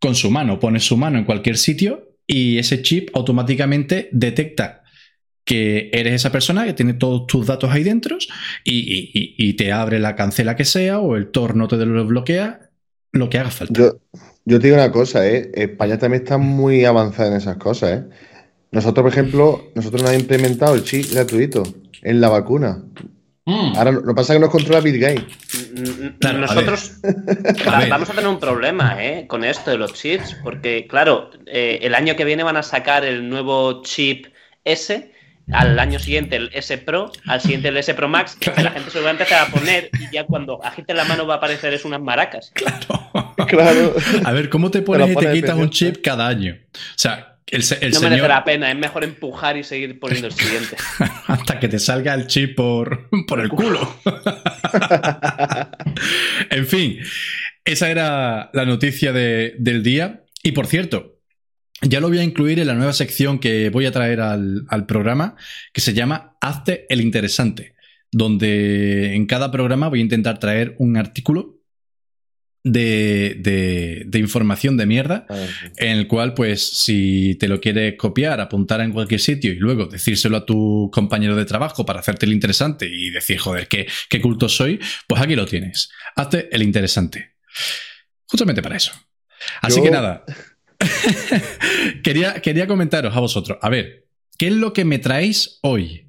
con 0.00 0.14
su 0.14 0.30
mano. 0.30 0.58
Pone 0.58 0.80
su 0.80 0.96
mano 0.96 1.18
en 1.18 1.24
cualquier 1.24 1.56
sitio 1.56 2.16
y 2.26 2.58
ese 2.58 2.82
chip 2.82 3.10
automáticamente 3.14 4.08
detecta 4.12 4.83
que 5.44 5.90
eres 5.92 6.14
esa 6.14 6.32
persona 6.32 6.64
que 6.64 6.72
tiene 6.72 6.94
todos 6.94 7.26
tus 7.26 7.46
datos 7.46 7.70
ahí 7.70 7.82
dentro 7.84 8.16
y, 8.64 8.72
y- 8.78 9.10
y- 9.12 9.34
y 9.36 9.52
te 9.54 9.72
abre 9.72 9.98
la 9.98 10.16
cancela 10.16 10.56
que 10.56 10.64
sea 10.64 11.00
o 11.00 11.16
el 11.16 11.30
torno 11.30 11.68
te 11.68 11.76
lo 11.76 12.06
bloquea, 12.06 12.70
lo 13.12 13.28
que 13.28 13.38
haga 13.38 13.50
falta. 13.50 13.74
Yo, 13.78 13.98
yo 14.46 14.58
te 14.58 14.66
digo 14.68 14.76
una 14.76 14.90
cosa, 14.90 15.28
¿eh? 15.28 15.50
España 15.54 15.98
también 15.98 16.22
está 16.22 16.38
muy 16.38 16.84
avanzada 16.84 17.28
en 17.30 17.36
esas 17.36 17.56
cosas, 17.58 17.90
¿eh? 18.00 18.04
Nosotros, 18.72 19.04
por 19.04 19.12
ejemplo, 19.12 19.70
nosotros 19.74 20.02
nos 20.02 20.10
hemos 20.10 20.22
implementado 20.22 20.74
el 20.74 20.82
chip 20.82 21.12
gratuito 21.12 21.62
en 22.02 22.20
la 22.20 22.28
vacuna. 22.28 22.82
Mm. 23.46 23.76
Ahora, 23.76 23.92
lo 23.92 24.02
que 24.02 24.14
pasa 24.14 24.32
es 24.32 24.38
que 24.38 24.40
nos 24.40 24.50
controla 24.50 24.80
Bill 24.80 24.98
Gates. 24.98 25.38
Claro, 26.18 26.38
Nosotros 26.38 26.92
A 27.66 27.70
va- 27.70 27.78
ver. 27.80 27.88
vamos 27.90 28.08
a 28.10 28.14
tener 28.14 28.28
un 28.28 28.40
problema 28.40 28.96
¿eh? 29.04 29.26
con 29.28 29.44
esto 29.44 29.70
de 29.70 29.76
los 29.76 29.92
chips, 29.92 30.34
porque 30.42 30.86
claro, 30.88 31.30
eh, 31.46 31.78
el 31.82 31.94
año 31.94 32.16
que 32.16 32.24
viene 32.24 32.42
van 32.42 32.56
a 32.56 32.62
sacar 32.62 33.04
el 33.04 33.28
nuevo 33.28 33.82
chip 33.82 34.26
S, 34.64 35.12
al 35.52 35.78
año 35.78 35.98
siguiente 35.98 36.36
el 36.36 36.50
S 36.54 36.76
Pro, 36.78 37.12
al 37.26 37.40
siguiente 37.40 37.68
el 37.68 37.76
S 37.76 37.92
Pro 37.94 38.08
Max, 38.08 38.36
que 38.38 38.50
la 38.62 38.70
gente 38.70 38.90
se 38.90 38.98
lo 38.98 39.04
va 39.04 39.10
a 39.10 39.12
empezar 39.12 39.46
a 39.46 39.50
poner 39.50 39.90
y 40.00 40.12
ya 40.14 40.24
cuando 40.24 40.62
agite 40.64 40.94
la 40.94 41.04
mano 41.04 41.26
va 41.26 41.34
a 41.34 41.36
aparecer 41.38 41.72
es 41.74 41.84
unas 41.84 42.00
maracas. 42.00 42.52
Claro. 43.46 43.94
A 44.24 44.32
ver, 44.32 44.48
¿cómo 44.48 44.70
te 44.70 44.82
pones 44.82 45.10
y 45.10 45.14
te 45.16 45.32
quitas 45.32 45.56
un 45.56 45.70
chip 45.70 45.98
cada 46.02 46.26
año? 46.26 46.56
O 46.74 46.78
sea, 46.96 47.36
el, 47.46 47.62
el 47.80 47.90
no 47.92 47.98
señor... 47.98 48.10
merece 48.10 48.28
la 48.28 48.44
pena, 48.44 48.70
es 48.70 48.76
mejor 48.76 49.04
empujar 49.04 49.56
y 49.56 49.64
seguir 49.64 49.98
poniendo 50.00 50.28
el 50.28 50.32
siguiente. 50.32 50.76
hasta 51.26 51.60
que 51.60 51.68
te 51.68 51.78
salga 51.78 52.14
el 52.14 52.26
chip 52.26 52.56
por, 52.56 53.08
por 53.26 53.40
el 53.40 53.50
culo. 53.50 53.96
en 56.50 56.66
fin, 56.66 56.98
esa 57.64 57.90
era 57.90 58.50
la 58.52 58.64
noticia 58.64 59.12
de- 59.12 59.54
del 59.58 59.82
día. 59.82 60.22
Y 60.42 60.52
por 60.52 60.66
cierto, 60.66 61.13
ya 61.82 62.00
lo 62.00 62.08
voy 62.08 62.18
a 62.18 62.22
incluir 62.24 62.58
en 62.60 62.66
la 62.66 62.74
nueva 62.74 62.92
sección 62.92 63.38
que 63.38 63.68
voy 63.70 63.86
a 63.86 63.92
traer 63.92 64.20
al, 64.20 64.64
al 64.68 64.86
programa, 64.86 65.36
que 65.72 65.80
se 65.80 65.92
llama 65.94 66.36
Hazte 66.40 66.86
el 66.88 67.00
Interesante, 67.00 67.74
donde 68.10 69.14
en 69.14 69.26
cada 69.26 69.50
programa 69.50 69.88
voy 69.88 69.98
a 69.98 70.02
intentar 70.02 70.38
traer 70.38 70.76
un 70.78 70.96
artículo 70.96 71.60
de, 72.66 73.36
de- 73.40 74.04
de 74.06 74.18
información 74.18 74.78
de 74.78 74.86
mierda 74.86 75.26
en 75.76 75.98
el 75.98 76.06
cual, 76.08 76.32
pues, 76.32 76.62
si 76.66 77.34
te 77.38 77.46
lo 77.48 77.60
quieres 77.60 77.96
copiar, 77.98 78.40
apuntar 78.40 78.80
en 78.80 78.92
cualquier 78.92 79.20
sitio 79.20 79.52
y 79.52 79.56
luego 79.56 79.84
decírselo 79.86 80.38
a 80.38 80.46
tu 80.46 80.90
compañero 80.90 81.36
de 81.36 81.44
trabajo 81.44 81.84
para 81.84 82.00
hacerte 82.00 82.24
el 82.24 82.32
interesante 82.32 82.86
y 82.90 83.10
decir, 83.10 83.36
joder, 83.38 83.68
qué, 83.68 83.86
qué 84.08 84.20
culto 84.20 84.48
soy, 84.48 84.80
pues 85.06 85.20
aquí 85.20 85.36
lo 85.36 85.44
tienes. 85.44 85.90
Hazte 86.16 86.48
el 86.54 86.62
interesante. 86.62 87.32
Justamente 88.26 88.62
para 88.62 88.76
eso. 88.76 88.92
Así 89.60 89.76
Yo- 89.78 89.82
que 89.84 89.90
nada. 89.90 90.24
quería, 92.02 92.34
quería 92.34 92.66
comentaros 92.66 93.16
a 93.16 93.20
vosotros. 93.20 93.58
A 93.60 93.68
ver, 93.68 94.06
¿qué 94.38 94.48
es 94.48 94.54
lo 94.54 94.72
que 94.72 94.84
me 94.84 94.98
traéis 94.98 95.58
hoy? 95.62 96.08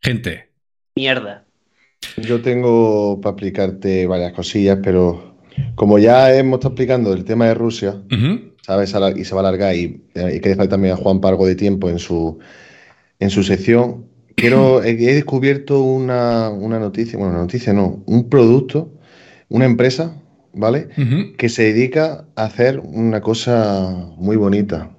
Gente. 0.00 0.50
Mierda. 0.94 1.46
Yo 2.16 2.40
tengo 2.40 3.20
para 3.20 3.32
explicarte 3.32 4.06
varias 4.06 4.32
cosillas, 4.32 4.78
pero 4.82 5.36
como 5.74 5.98
ya 5.98 6.34
hemos 6.34 6.58
estado 6.58 6.72
explicando 6.72 7.12
el 7.12 7.24
tema 7.24 7.46
de 7.46 7.54
Rusia. 7.54 8.02
¿sabes? 8.66 8.92
Y 9.16 9.24
se 9.24 9.34
va 9.34 9.42
a 9.42 9.48
alargar 9.48 9.76
y 9.76 10.02
eh, 10.14 10.24
hay 10.24 10.40
que 10.40 10.48
dejar 10.48 10.66
también 10.66 10.94
a 10.94 10.96
Juan 10.96 11.20
algo 11.22 11.46
de 11.46 11.54
tiempo 11.54 11.88
en 11.88 12.00
su, 12.00 12.38
en 13.20 13.30
su 13.30 13.44
sección. 13.44 14.06
Quiero, 14.34 14.82
he, 14.82 14.90
he 14.90 15.14
descubierto 15.14 15.82
una, 15.82 16.50
una 16.50 16.80
noticia, 16.80 17.16
bueno, 17.16 17.32
una 17.32 17.42
noticia 17.42 17.72
no, 17.72 18.02
un 18.06 18.28
producto, 18.28 18.92
una 19.48 19.64
empresa, 19.66 20.20
¿vale? 20.56 20.88
Que 21.36 21.48
se 21.48 21.64
dedica 21.64 22.26
a 22.34 22.44
hacer 22.44 22.80
una 22.80 23.20
cosa 23.20 23.92
muy 24.16 24.36
bonita. 24.36 24.90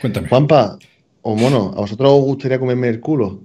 Cuéntame. 0.00 0.28
Juanpa, 0.28 0.78
o 1.22 1.36
mono, 1.36 1.74
¿a 1.76 1.80
vosotros 1.80 2.10
os 2.12 2.24
gustaría 2.24 2.58
comerme 2.58 2.88
el 2.88 3.00
culo? 3.00 3.42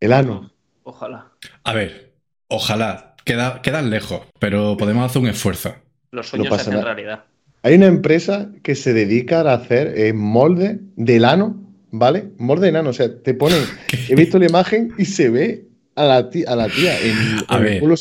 El 0.00 0.12
ano. 0.12 0.50
Ojalá. 0.84 1.32
A 1.64 1.74
ver, 1.74 2.12
ojalá. 2.48 3.14
Queda, 3.24 3.62
quedan 3.62 3.90
lejos, 3.90 4.22
pero 4.40 4.76
podemos 4.76 5.04
hacer 5.04 5.22
un 5.22 5.28
esfuerzo. 5.28 5.74
Los 6.10 6.28
sueños 6.28 6.48
se 6.48 6.54
hacen 6.54 6.82
realidad. 6.82 7.24
Hay 7.62 7.74
una 7.74 7.86
empresa 7.86 8.50
que 8.64 8.74
se 8.74 8.92
dedica 8.92 9.42
a 9.42 9.54
hacer 9.54 9.96
eh, 9.96 10.12
molde 10.12 10.80
del 10.96 11.24
ano, 11.24 11.62
¿vale? 11.92 12.30
Molde 12.38 12.72
de 12.72 12.78
ano, 12.78 12.90
o 12.90 12.92
sea, 12.92 13.22
te 13.22 13.34
ponen, 13.34 13.62
he 14.08 14.16
visto 14.16 14.40
la 14.40 14.46
imagen 14.46 14.92
y 14.98 15.04
se 15.04 15.30
ve 15.30 15.66
a 15.94 16.04
la 16.04 16.30
tía, 16.30 16.46
a 16.48 16.56
la 16.56 16.68
tía 16.68 16.98
en, 17.00 17.16
A 17.46 17.58
en 17.58 17.66
el 17.66 17.80
culo 17.80 17.94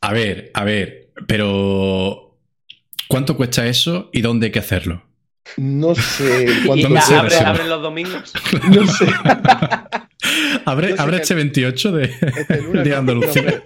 A 0.00 0.12
ver, 0.12 0.52
a 0.54 0.62
ver, 0.62 0.99
pero 1.26 2.38
¿cuánto 3.08 3.36
cuesta 3.36 3.66
eso 3.66 4.10
y 4.12 4.20
dónde 4.22 4.46
hay 4.46 4.52
que 4.52 4.58
hacerlo? 4.60 5.02
No 5.56 5.94
sé 5.94 6.46
Y 6.62 6.66
cuánto 6.66 6.88
no 6.88 6.94
la- 6.94 7.00
cuesta, 7.06 7.20
abre, 7.20 7.30
no 7.30 7.30
sé. 7.30 7.44
abre 7.44 7.64
los 7.68 7.82
domingos. 7.82 8.32
no 8.70 8.86
sé. 8.86 9.06
¿Abre, 10.64 10.90
Yo 10.90 10.96
sé 10.96 11.02
abre 11.02 11.16
este 11.18 11.34
28 11.34 11.92
de, 11.92 12.04
Este 12.04 12.60
de 12.60 12.90
no, 12.90 12.96
Andalucía? 12.96 13.62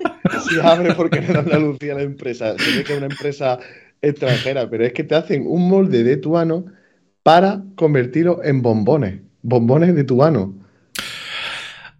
si 0.48 0.58
abre 0.62 0.94
porque 0.94 1.20
le 1.20 1.28
dan 1.32 1.48
la 1.48 1.58
Lucía 1.58 1.92
a 1.94 1.96
la 1.96 2.02
empresa. 2.02 2.56
Se 2.58 2.72
ve 2.76 2.84
que 2.84 2.92
es 2.92 2.98
una 2.98 3.06
empresa 3.06 3.58
extranjera, 4.00 4.68
pero 4.70 4.84
es 4.84 4.92
que 4.92 5.04
te 5.04 5.14
hacen 5.14 5.44
un 5.46 5.68
molde 5.68 6.04
de 6.04 6.16
tuano 6.16 6.66
para 7.22 7.62
convertirlo 7.76 8.42
en 8.44 8.62
bombones. 8.62 9.20
Bombones 9.42 9.94
de 9.94 10.04
tuano. 10.04 10.54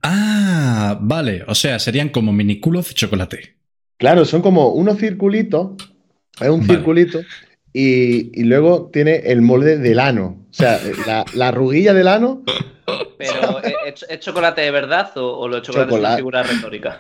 Ah, 0.03 0.99
vale. 1.01 1.45
O 1.47 1.55
sea, 1.55 1.79
serían 1.79 2.11
como 2.11 2.33
miniculos 2.33 2.89
de 2.89 2.95
chocolate. 2.95 3.57
Claro, 3.99 4.25
son 4.25 4.43
como 4.43 4.69
unos 4.71 4.99
circulitos. 4.99 5.73
Es 6.41 6.49
un 6.49 6.61
Vale. 6.67 6.75
circulito. 6.75 7.21
Y, 7.73 8.31
y 8.41 8.45
luego 8.45 8.91
tiene 8.93 9.17
el 9.17 9.43
molde 9.43 9.79
del 9.79 9.99
ano. 9.99 10.45
O 10.51 10.55
sea, 10.55 10.81
la, 11.07 11.25
la 11.35 11.49
arruguilla 11.49 11.93
del 11.95 12.09
ano. 12.09 12.43
Pero, 13.19 13.63
¿e- 13.65 13.75
¿es, 13.87 14.05
es 14.09 14.21
chocolate 14.21 14.61
de 14.61 14.71
verdad 14.71 15.17
o, 15.17 15.39
o 15.39 15.49
lo 15.49 15.57
de 15.57 15.63
chocolate 15.63 15.89
es 15.91 15.93
una 15.93 15.97
Chocolate. 15.99 16.17
figura 16.17 16.43
retórica? 16.43 16.99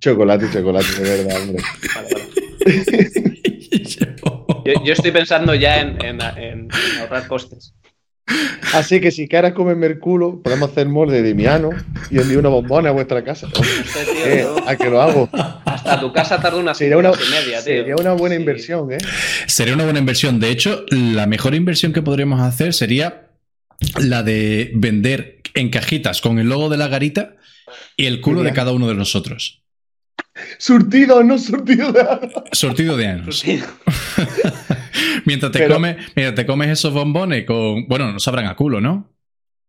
Chocolate, 0.00 0.46
chocolate, 0.52 1.02
de 1.02 1.24
verdad, 1.24 1.42
hombre. 1.42 1.62
Vale, 1.94 2.08
vale. 2.12 2.24
Yo, 4.64 4.72
yo 4.82 4.92
estoy 4.94 5.10
pensando 5.10 5.54
ya 5.54 5.80
en, 5.80 6.02
en- 6.02 6.20
en 6.38 6.68
ahorrar 7.00 7.26
costes. 7.26 7.74
Así 8.72 9.00
que 9.00 9.10
si 9.10 9.28
quieres 9.28 9.52
comerme 9.52 9.86
el 9.86 9.98
culo, 9.98 10.40
podemos 10.42 10.70
hacer 10.70 10.88
molde 10.88 11.22
de 11.22 11.34
mi 11.34 11.46
ano 11.46 11.70
y 12.10 12.18
envío 12.18 12.38
una 12.38 12.48
bombona 12.48 12.88
a 12.88 12.92
vuestra 12.92 13.22
casa. 13.22 13.46
No 13.48 13.62
sé, 13.62 14.04
tío, 14.04 14.26
Eh, 14.26 14.46
a 14.66 14.76
que 14.76 14.88
lo 14.90 15.00
hago. 15.02 15.28
hasta 15.64 16.00
tu 16.00 16.12
casa 16.12 16.40
tarda 16.40 16.56
una 16.58 16.74
Sería 16.74 16.96
una, 16.96 17.10
y 17.10 17.30
media, 17.30 17.62
tío. 17.62 17.74
sería 17.76 17.94
una 17.96 18.12
buena 18.14 18.34
Sí. 18.36 18.40
inversión, 18.40 18.92
¿eh? 18.92 18.98
Sería 19.46 19.74
una 19.74 19.84
buena 19.84 19.98
inversión. 19.98 20.40
De 20.40 20.50
hecho, 20.50 20.84
la 20.90 21.26
mejor 21.26 21.54
inversión 21.54 21.92
que 21.92 22.02
podríamos 22.02 22.40
hacer 22.40 22.72
sería 22.72 23.28
la 24.00 24.22
de 24.22 24.72
vender 24.74 25.40
en 25.54 25.68
cajitas 25.70 26.20
con 26.20 26.38
el 26.38 26.48
logo 26.48 26.68
de 26.70 26.78
la 26.78 26.88
garita 26.88 27.36
y 27.96 28.06
el 28.06 28.20
culo 28.20 28.42
de 28.42 28.52
cada 28.52 28.72
uno 28.72 28.88
de 28.88 28.94
nosotros. 28.94 29.62
Surtido, 30.58 31.22
no 31.22 31.38
surtido 31.38 31.92
de 31.92 32.00
ano. 32.00 32.28
Sortido 32.52 32.96
de 32.96 33.06
años. 33.06 33.38
Sí. 33.40 33.60
mientras, 35.24 35.52
te 35.52 35.58
Pero- 35.60 35.74
comes, 35.74 35.96
mientras 36.14 36.34
te 36.34 36.46
comes 36.46 36.68
esos 36.68 36.92
bombones 36.92 37.44
con. 37.44 37.86
Bueno, 37.88 38.12
no 38.12 38.18
sabrán 38.20 38.46
a 38.46 38.54
culo, 38.56 38.80
¿no? 38.80 39.08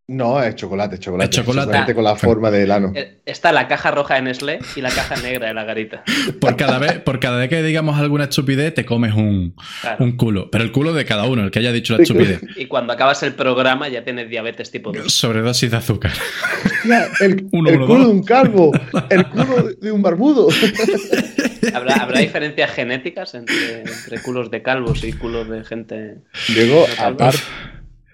No, 0.08 0.40
es 0.44 0.54
chocolate, 0.56 1.00
chocolate. 1.00 1.32
Es 1.32 1.44
chocolate. 1.44 1.96
Con 1.96 2.04
la 2.04 2.16
forma 2.16 2.52
del 2.52 2.70
ano. 2.72 2.92
Eh, 2.94 3.18
Está 3.26 3.52
la 3.52 3.68
caja 3.68 3.90
roja 3.90 4.14
de 4.16 4.22
Nestlé 4.22 4.60
y 4.76 4.82
la 4.82 4.90
caja 4.92 5.16
negra 5.16 5.48
de 5.48 5.56
la 5.56 5.64
garita. 5.64 6.04
Por 6.40 6.56
cada 6.58 6.78
vez, 6.78 7.00
por 7.00 7.20
cada 7.20 7.38
vez 7.40 7.50
que 7.50 7.64
digamos 7.64 7.98
alguna 8.00 8.26
estupidez, 8.26 8.72
te 8.76 8.86
comes 8.86 9.16
un, 9.16 9.56
Claro. 9.82 10.04
un 10.06 10.16
culo. 10.16 10.52
Pero 10.52 10.64
el 10.64 10.72
culo 10.72 10.94
de 10.94 11.06
cada 11.06 11.24
uno, 11.26 11.44
el 11.44 11.50
que 11.50 11.58
haya 11.58 11.72
dicho 11.72 11.98
la 11.98 12.04
estupidez. 12.04 12.40
Y 12.56 12.68
cuando 12.68 12.94
acabas 12.94 13.24
el 13.24 13.34
programa 13.34 13.90
ya 13.90 14.04
tienes 14.04 14.30
diabetes 14.30 14.70
tipo 14.70 14.92
2. 14.92 15.12
Sobredosis 15.12 15.72
de 15.72 15.78
azúcar. 15.78 16.12
Hostia, 16.84 17.08
el, 17.22 17.48
Uno, 17.52 17.70
el 17.72 17.78
uno, 17.78 17.88
culo 17.88 18.00
dos. 18.00 18.08
de 18.08 18.14
un 18.14 18.24
calvo, 18.24 18.72
el 19.10 19.26
culo 19.28 19.64
de 19.82 19.92
un 19.92 20.02
barbudo. 20.04 20.50
¿Habrá, 21.74 21.96
habrá 21.96 22.20
diferencias 22.20 22.72
genéticas 22.72 23.34
entre, 23.34 23.80
entre 23.82 24.22
culos 24.22 24.52
de 24.52 24.62
calvos 24.62 25.04
y 25.04 25.14
culos 25.14 25.50
de 25.50 25.64
gente? 25.64 26.18
Calvo. 26.56 26.86
aparte, 27.00 27.40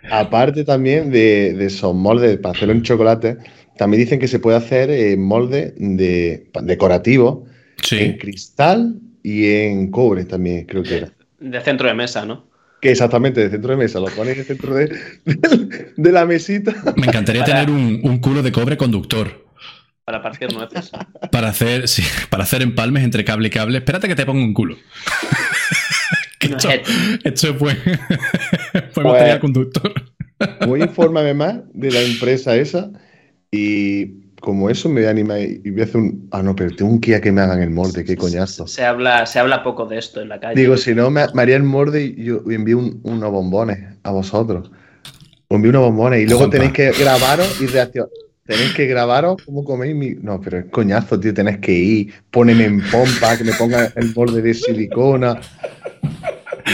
aparte 0.09 0.63
también 0.63 1.11
de, 1.11 1.53
de 1.53 1.65
esos 1.65 1.93
moldes 1.93 2.37
para 2.37 2.55
hacerlo 2.55 2.73
en 2.73 2.81
chocolate, 2.83 3.37
también 3.77 4.03
dicen 4.03 4.19
que 4.19 4.27
se 4.27 4.39
puede 4.39 4.57
hacer 4.57 4.89
eh, 4.89 5.15
molde 5.17 5.73
de, 5.77 6.49
decorativo 6.63 7.45
en 7.91 8.17
cristal 8.17 8.95
y 9.23 9.47
en 9.51 9.91
cobre 9.91 10.25
también, 10.25 10.65
creo 10.65 10.83
que 10.83 10.97
era. 10.97 11.11
De 11.39 11.61
centro 11.61 11.87
de 11.87 11.93
mesa, 11.93 12.25
¿no? 12.25 12.49
Que 12.81 12.91
exactamente, 12.91 13.41
de 13.41 13.49
centro 13.51 13.71
de 13.71 13.77
mesa, 13.77 13.99
lo 13.99 14.07
pones 14.07 14.33
en 14.33 14.39
el 14.39 14.45
centro 14.45 14.73
de, 14.73 14.87
de- 15.25 15.93
de 15.95 16.11
la 16.11 16.25
mesita. 16.25 16.73
Me 16.95 17.07
encantaría 17.07 17.43
Para- 17.43 17.63
tener 17.65 17.69
un, 17.75 18.01
un 18.03 18.17
culo 18.19 18.41
de 18.41 18.51
cobre 18.51 18.77
conductor. 18.77 19.45
Para 20.03 20.21
partir 20.23 20.51
nueces. 20.51 20.89
Para 21.31 21.49
hacer, 21.49 21.87
sí, 21.87 22.03
para 22.31 22.43
hacer 22.43 22.63
empalmes 22.63 23.03
entre 23.03 23.23
cable 23.23 23.47
y 23.47 23.51
cable. 23.51 23.77
Espérate 23.77 24.07
que 24.07 24.15
te 24.15 24.25
ponga 24.25 24.43
un 24.43 24.53
culo. 24.53 24.77
Que 26.39 26.49
No 26.49 26.57
esto, 26.57 26.69
es 26.71 26.81
esto 27.23 27.49
es 27.49 27.59
buen, 27.59 27.77
buen 28.73 28.89
Pues- 28.93 29.05
material 29.05 29.39
conductor. 29.39 29.93
Voy 30.67 30.81
a 30.81 30.85
informarme 30.85 31.33
más 31.35 31.55
de 31.73 31.91
la 31.91 32.01
empresa 32.01 32.55
esa 32.55 32.89
y 33.51 34.21
como 34.41 34.71
eso 34.71 34.89
me 34.89 35.01
voy 35.01 35.07
a 35.07 35.11
animar 35.11 35.39
y 35.39 35.69
voy 35.69 35.81
a 35.81 35.83
hacer 35.83 35.97
un... 35.97 36.27
Ah, 36.31 36.41
no, 36.41 36.55
pero 36.55 36.75
tengo 36.75 36.99
que 36.99 37.11
ir 37.11 37.15
a 37.17 37.21
que 37.21 37.31
me 37.31 37.41
hagan 37.41 37.61
el 37.61 37.69
molde, 37.69 38.03
qué 38.03 38.15
coñazo. 38.17 38.65
Se 38.65 38.83
habla, 38.83 39.27
se 39.27 39.37
habla 39.37 39.61
poco 39.63 39.85
de 39.85 39.99
esto 39.99 40.19
en 40.19 40.29
la 40.29 40.39
calle. 40.39 40.59
Digo, 40.59 40.77
si 40.77 40.95
no, 40.95 41.11
me, 41.11 41.21
me 41.35 41.41
haría 41.43 41.57
el 41.57 41.63
molde 41.63 42.05
y 42.05 42.23
yo 42.23 42.41
envío 42.49 42.79
un- 42.79 42.99
unos 43.03 43.31
bombones 43.31 43.77
a 44.01 44.09
vosotros. 44.11 44.71
Os 45.47 45.55
envío 45.57 45.69
unos 45.69 45.83
bombones 45.83 46.21
y 46.21 46.25
luego 46.25 46.39
Juanpa. 46.39 46.57
tenéis 46.57 46.73
que 46.73 46.91
grabaros 47.03 47.61
y 47.61 47.67
reaccionar. 47.67 48.09
Tenéis 48.43 48.73
que 48.73 48.87
grabaros 48.87 49.43
cómo 49.45 49.63
coméis 49.63 49.95
mi... 49.95 50.15
No, 50.15 50.41
pero 50.41 50.57
es 50.57 50.65
coñazo, 50.71 51.19
tío. 51.19 51.35
Tenéis 51.35 51.59
que 51.59 51.71
ir, 51.73 52.13
ponerme 52.31 52.65
en 52.65 52.81
pompa, 52.89 53.37
que 53.37 53.43
me 53.43 53.53
ponga 53.53 53.93
el 53.95 54.11
molde 54.15 54.41
de 54.41 54.55
silicona. 54.55 55.39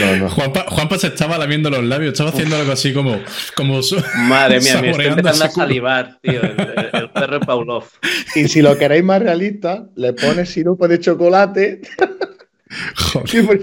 No, 0.00 0.16
no. 0.16 0.30
Juanpa, 0.30 0.66
Juanpa 0.68 0.98
se 0.98 1.08
estaba 1.08 1.38
lamiendo 1.38 1.70
los 1.70 1.82
labios, 1.84 2.12
estaba 2.12 2.30
haciendo 2.30 2.56
algo 2.56 2.72
así 2.72 2.92
como. 2.92 3.20
como 3.54 3.82
su- 3.82 4.02
Madre 4.16 4.60
mía, 4.60 4.80
me 4.80 4.90
estoy 4.90 5.06
empezando 5.06 5.44
a 5.44 5.50
salivar, 5.50 6.18
tío. 6.22 6.40
El, 6.42 6.50
el- 6.60 6.90
el 6.92 7.10
perro 7.10 7.40
Pavlov. 7.40 7.84
Y 8.34 8.48
si 8.48 8.62
lo 8.62 8.76
queréis 8.78 9.04
más 9.04 9.20
realista, 9.22 9.86
le 9.96 10.12
pones 10.12 10.50
sirope 10.50 10.88
de 10.88 11.00
chocolate. 11.00 11.80
Joder, 12.96 13.60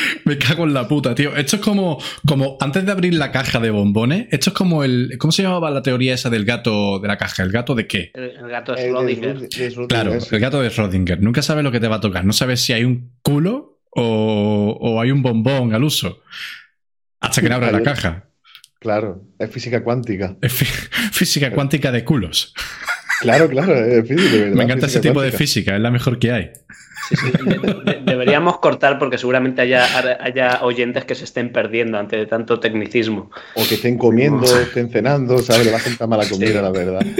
me 0.24 0.38
cago 0.38 0.64
en 0.64 0.74
la 0.74 0.86
puta, 0.88 1.14
tío. 1.14 1.34
Esto 1.36 1.56
es 1.56 1.62
como, 1.62 1.98
como 2.26 2.56
antes 2.60 2.84
de 2.84 2.92
abrir 2.92 3.14
la 3.14 3.30
caja 3.32 3.60
de 3.60 3.70
bombones, 3.70 4.26
esto 4.30 4.50
es 4.50 4.54
como 4.56 4.84
el. 4.84 5.16
¿Cómo 5.18 5.32
se 5.32 5.42
llamaba 5.42 5.70
la 5.70 5.82
teoría 5.82 6.14
esa 6.14 6.30
del 6.30 6.44
gato 6.44 6.98
de 6.98 7.08
la 7.08 7.16
caja? 7.18 7.42
¿El 7.42 7.50
gato 7.52 7.74
de 7.74 7.86
qué? 7.86 8.10
El, 8.14 8.24
el 8.36 8.48
gato 8.48 8.74
de 8.74 8.90
Schrödinger. 8.90 9.86
Claro, 9.88 10.14
el 10.14 10.40
gato 10.40 10.60
de 10.60 10.68
Schrödinger. 10.70 11.18
Nunca 11.20 11.42
sabes 11.42 11.64
lo 11.64 11.72
que 11.72 11.80
te 11.80 11.88
va 11.88 11.96
a 11.96 12.00
tocar. 12.00 12.24
No 12.24 12.32
sabes 12.32 12.60
si 12.60 12.72
hay 12.72 12.84
un 12.84 13.12
culo 13.22 13.80
o, 13.90 14.76
o 14.80 15.00
hay 15.00 15.10
un 15.10 15.22
bombón 15.22 15.74
al 15.74 15.84
uso. 15.84 16.20
Hasta 17.20 17.40
que 17.42 17.48
no 17.48 17.56
abres 17.56 17.72
la 17.72 17.82
caja. 17.82 18.24
Claro, 18.80 19.24
es 19.40 19.50
física 19.50 19.82
cuántica. 19.82 20.36
Es 20.40 20.52
fí- 20.62 20.88
física 21.12 21.50
cuántica 21.50 21.90
de 21.90 22.04
culos. 22.04 22.54
Claro, 23.20 23.48
claro, 23.48 23.74
es 23.74 24.06
física, 24.06 24.36
verdad. 24.36 24.54
Me 24.54 24.62
encanta 24.62 24.86
ese 24.86 25.00
tipo 25.00 25.20
de 25.20 25.32
física, 25.32 25.74
es 25.74 25.80
la 25.80 25.90
mejor 25.90 26.20
que 26.20 26.30
hay. 26.30 26.50
Sí, 27.08 27.16
sí. 27.16 27.30
De- 27.44 27.58
de- 27.92 27.97
deberíamos 28.08 28.58
cortar 28.58 28.98
porque 28.98 29.18
seguramente 29.18 29.60
haya, 29.62 29.84
haya 30.22 30.60
oyentes 30.62 31.04
que 31.04 31.14
se 31.14 31.24
estén 31.24 31.52
perdiendo 31.52 31.98
ante 31.98 32.24
tanto 32.26 32.58
tecnicismo. 32.60 33.30
O 33.54 33.66
que 33.68 33.74
estén 33.76 33.96
comiendo, 33.98 34.44
estén 34.60 34.90
cenando, 34.90 35.38
¿sabes? 35.38 35.66
Le 35.66 35.72
va 35.72 35.78
a 35.78 35.80
sentar 35.80 36.08
mala 36.08 36.28
comida, 36.28 36.60
la 36.62 36.70
verdad. 36.70 37.00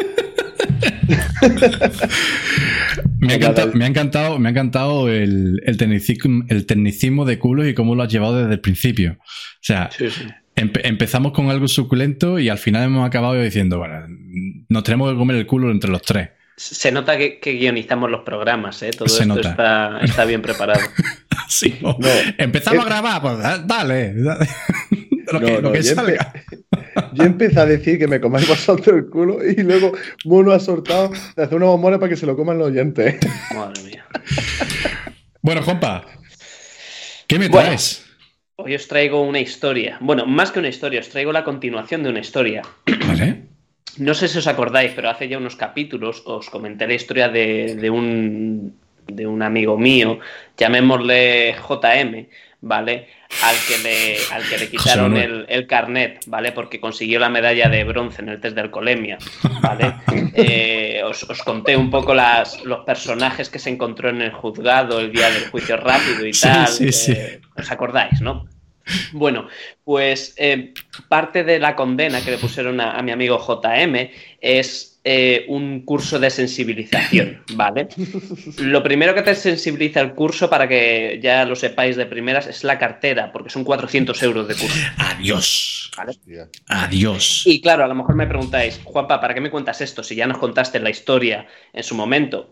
Me 3.21 3.33
ha 3.33 3.37
encantado, 3.37 3.73
me 3.75 3.85
ha 3.85 3.89
encantado, 3.89 4.39
me 4.39 4.49
ha 4.49 4.53
encantado 4.53 5.09
el, 5.09 5.61
el, 5.67 5.77
tecnicismo, 5.77 6.45
el 6.49 6.67
tecnicismo 6.67 7.25
de 7.25 7.39
culos 7.39 7.67
y 7.67 7.75
cómo 7.75 7.95
lo 7.95 8.03
has 8.05 8.13
llevado 8.13 8.39
desde 8.39 8.53
el 8.55 8.61
principio. 8.61 9.17
O 9.21 9.25
sea, 9.61 9.91
Sí, 9.91 10.09
sí. 10.11 10.23
empe- 10.57 10.83
empezamos 10.85 11.33
con 11.33 11.51
algo 11.51 11.67
suculento 11.69 12.39
y 12.39 12.49
al 12.49 12.59
final 12.59 12.85
hemos 12.85 13.07
acabado 13.07 13.35
diciendo, 13.41 13.79
bueno, 13.79 14.07
nos 14.69 14.85
tenemos 14.85 15.11
que 15.13 15.19
comer 15.19 15.37
el 15.37 15.47
culo 15.47 15.71
entre 15.71 15.91
los 15.91 16.03
tres. 16.03 16.31
Se 16.61 16.91
nota 16.91 17.17
que, 17.17 17.39
que 17.39 17.53
guionizamos 17.53 18.11
los 18.11 18.23
programas, 18.23 18.83
¿eh? 18.83 18.91
Todo 18.91 19.09
Se 19.09 19.23
esto 19.23 19.35
nota. 19.37 19.51
Está, 19.51 20.01
está 20.03 20.25
bien 20.25 20.43
preparado. 20.43 20.81
Sí, 21.49 21.79
No. 21.81 21.97
Empezamos 22.37 22.85
a 22.85 22.89
grabar, 22.89 23.23
pues 23.23 23.39
da- 23.39 23.57
dale. 23.59 24.13
dale. 24.15 24.47
lo 25.33 25.41
que, 25.41 25.47
No, 25.47 25.53
lo 25.55 25.63
no, 25.63 25.73
que 25.73 25.83
yo, 25.83 25.95
salga. 25.95 26.33
empe- 26.35 27.11
yo 27.15 27.25
empecé 27.25 27.61
a 27.61 27.65
decir 27.65 27.99
que 27.99 28.07
me 28.07 28.21
comáis 28.21 28.47
vosotros 28.47 28.89
el 28.95 29.07
culo 29.09 29.39
y 29.43 29.55
luego 29.63 29.93
Mono 30.27 30.53
ha 30.53 30.61
soltado 30.61 31.11
de 31.37 31.43
hacer 31.43 31.57
unos 31.57 31.69
bombones 31.71 32.01
para 32.01 32.11
que 32.11 32.17
se 32.17 32.27
lo 32.27 32.37
coman 32.37 32.59
los 32.59 32.67
oyentes. 32.69 33.17
Madre 33.55 33.83
mía. 33.83 34.05
Bueno, 35.41 35.63
Juanpa, 35.63 36.05
¿qué 37.27 37.39
me 37.39 37.49
Bueno. 37.49 37.67
traes? 37.69 38.05
Hoy 38.57 38.75
os 38.75 38.87
traigo 38.89 39.23
una 39.23 39.41
historia. 39.41 39.97
Bueno, 40.01 40.27
más 40.27 40.51
que 40.51 40.59
una 40.59 40.69
historia, 40.69 41.01
os 41.01 41.09
traigo 41.09 41.33
la 41.33 41.45
continuación 41.45 42.03
de 42.03 42.11
una 42.11 42.19
historia. 42.21 42.63
Vale. 43.07 43.45
No 43.97 44.15
sé 44.15 44.29
si 44.29 44.39
os 44.39 44.47
acordáis, 44.47 44.93
pero 44.95 45.11
hace 45.11 45.29
ya 45.29 45.39
unos 45.39 45.57
capítulos 45.57 46.23
os 46.27 46.51
comenté 46.51 46.87
la 46.87 46.95
historia 46.95 47.29
de, 47.29 47.75
de 47.77 47.91
un, 47.91 48.77
de 49.07 49.27
un 49.27 49.43
amigo 49.43 49.77
mío, 49.79 50.21
llamémosle 50.57 51.57
JM, 51.57 52.27
¿vale? 52.61 53.09
Al 53.43 53.57
que 53.67 53.79
le, 53.83 54.17
al 54.33 54.43
que 54.49 54.59
le 54.59 54.69
quitaron 54.71 55.17
el, 55.17 55.47
el 55.49 55.67
carnet, 55.67 56.21
¿vale? 56.27 56.53
Porque 56.53 56.81
consiguió 56.81 57.19
la 57.19 57.29
medalla 57.29 57.69
de 57.69 57.85
bronce 57.85 58.23
en 58.23 58.29
el 58.31 58.41
test 58.41 58.55
de 58.55 58.61
alcoholemia, 58.63 59.19
¿vale? 59.61 59.95
Eh, 60.41 61.03
os, 61.05 61.25
os 61.25 61.43
conté 61.43 61.77
un 61.77 61.91
poco 61.91 62.15
las, 62.15 62.63
los 62.65 62.85
personajes 62.85 63.49
que 63.51 63.59
se 63.59 63.71
encontró 63.71 64.09
en 64.11 64.23
el 64.23 64.31
juzgado 64.31 65.01
el 65.01 65.11
día 65.11 65.29
del 65.31 65.49
juicio 65.49 65.77
rápido 65.77 66.25
y 66.25 66.33
Sí, 66.33 66.43
tal. 66.43 66.69
sí, 66.69 66.87
eh, 66.89 66.93
sí. 66.93 67.15
¿Os 67.57 67.71
acordáis, 67.73 68.21
no? 68.21 68.47
Bueno, 69.13 69.49
pues 69.85 70.35
eh, 70.37 70.75
parte 71.09 71.45
de 71.45 71.59
la 71.59 71.75
condena 71.75 72.21
que 72.23 72.31
le 72.31 72.39
pusieron 72.39 72.81
a, 72.81 72.93
a 72.93 73.03
mi 73.03 73.13
amigo 73.13 73.39
JM 73.39 74.11
es 74.41 74.99
eh, 75.11 75.47
un 75.49 75.87
curso 75.87 76.19
de 76.19 76.29
sensibilización, 76.29 77.43
¿vale? 77.55 77.89
Lo 78.59 78.83
primero 78.83 79.15
que 79.15 79.23
te 79.23 79.35
sensibiliza 79.35 80.01
el 80.01 80.13
curso, 80.13 80.51
para 80.51 80.69
que 80.69 81.19
ya 81.23 81.47
lo 81.47 81.57
sepáis 81.57 81.97
de 81.97 82.05
primeras, 82.05 82.47
es 82.47 82.63
la 82.63 82.79
cartera, 82.79 83.33
porque 83.33 83.49
son 83.49 83.65
400 83.65 84.23
euros 84.23 84.47
de 84.49 84.55
curso. 84.55 84.79
Adiós. 84.99 85.91
¿vale? 85.97 86.13
Adiós. 86.69 87.45
Y 87.47 87.61
claro, 87.63 87.85
a 87.85 87.89
lo 87.89 87.95
mejor 87.95 88.17
me 88.17 88.27
preguntáis, 88.27 88.81
Juanpa, 88.85 89.19
¿para 89.19 89.33
qué 89.33 89.41
me 89.41 89.51
cuentas 89.51 89.81
esto 89.81 90.03
si 90.03 90.15
ya 90.15 90.27
nos 90.27 90.37
contaste 90.37 90.79
la 90.79 90.91
historia 90.91 91.47
en 91.73 91.85
su 91.85 91.95
momento? 91.95 92.51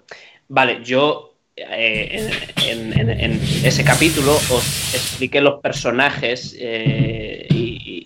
Vale, 0.49 0.81
yo 0.83 1.36
eh, 1.57 2.29
en, 2.69 2.93
en- 2.93 3.11
en- 3.11 3.21
en 3.21 3.41
ese 3.65 3.83
capítulo 3.85 4.33
os 4.51 4.95
expliqué 4.95 5.41
los 5.41 5.61
personajes 5.61 6.55
eh, 6.59 7.47
y, 7.51 7.57
y 8.01 8.05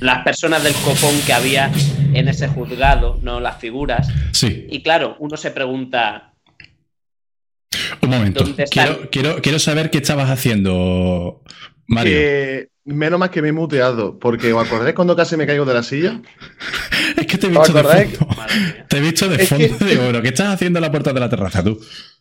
las 0.00 0.24
personas 0.24 0.62
del 0.64 0.72
copón 0.74 1.14
que 1.26 1.32
había 1.32 1.70
en 2.14 2.28
ese 2.28 2.48
juzgado, 2.48 3.18
no 3.22 3.40
las 3.40 3.58
figuras. 3.60 4.08
Sí, 4.32 4.66
Y 4.70 4.82
claro, 4.82 5.16
uno 5.18 5.36
se 5.36 5.50
pregunta, 5.50 6.32
un 8.00 8.08
momento. 8.10 8.44
¿Dónde 8.44 8.64
están? 8.64 8.86
Quiero, 8.86 9.10
quiero, 9.10 9.42
quiero 9.42 9.58
saber 9.58 9.90
qué 9.90 9.98
estabas 9.98 10.30
haciendo, 10.30 11.42
Mario. 11.88 12.12
Que 12.12 12.68
menos 12.84 13.18
mal 13.18 13.30
que 13.30 13.42
me 13.42 13.48
he 13.48 13.52
muteado, 13.52 14.18
porque 14.18 14.52
¿os 14.52 14.66
acordáis 14.66 14.94
cuando 14.94 15.16
casi 15.16 15.36
me 15.36 15.46
caigo 15.46 15.64
de 15.64 15.74
la 15.74 15.82
silla? 15.82 16.20
Es 17.16 17.26
que 17.26 17.38
te 17.38 17.46
he 17.46 17.50
¿Os 17.56 17.66
visto 17.66 17.72
de 17.72 17.82
fondo. 17.82 18.34
Te 18.88 18.96
he 18.98 19.00
visto 19.00 19.28
de 19.28 19.36
Es 19.42 19.48
que- 19.48 19.68
fondo 19.70 19.84
de 19.86 19.98
oro. 20.08 20.22
¿Qué 20.22 20.28
estás 20.28 20.48
haciendo 20.54 20.78
en 20.78 20.82
la 20.82 20.90
puerta 20.90 21.12
de 21.12 21.20
la 21.20 21.28
terraza 21.30 21.64
tú? 21.64 21.80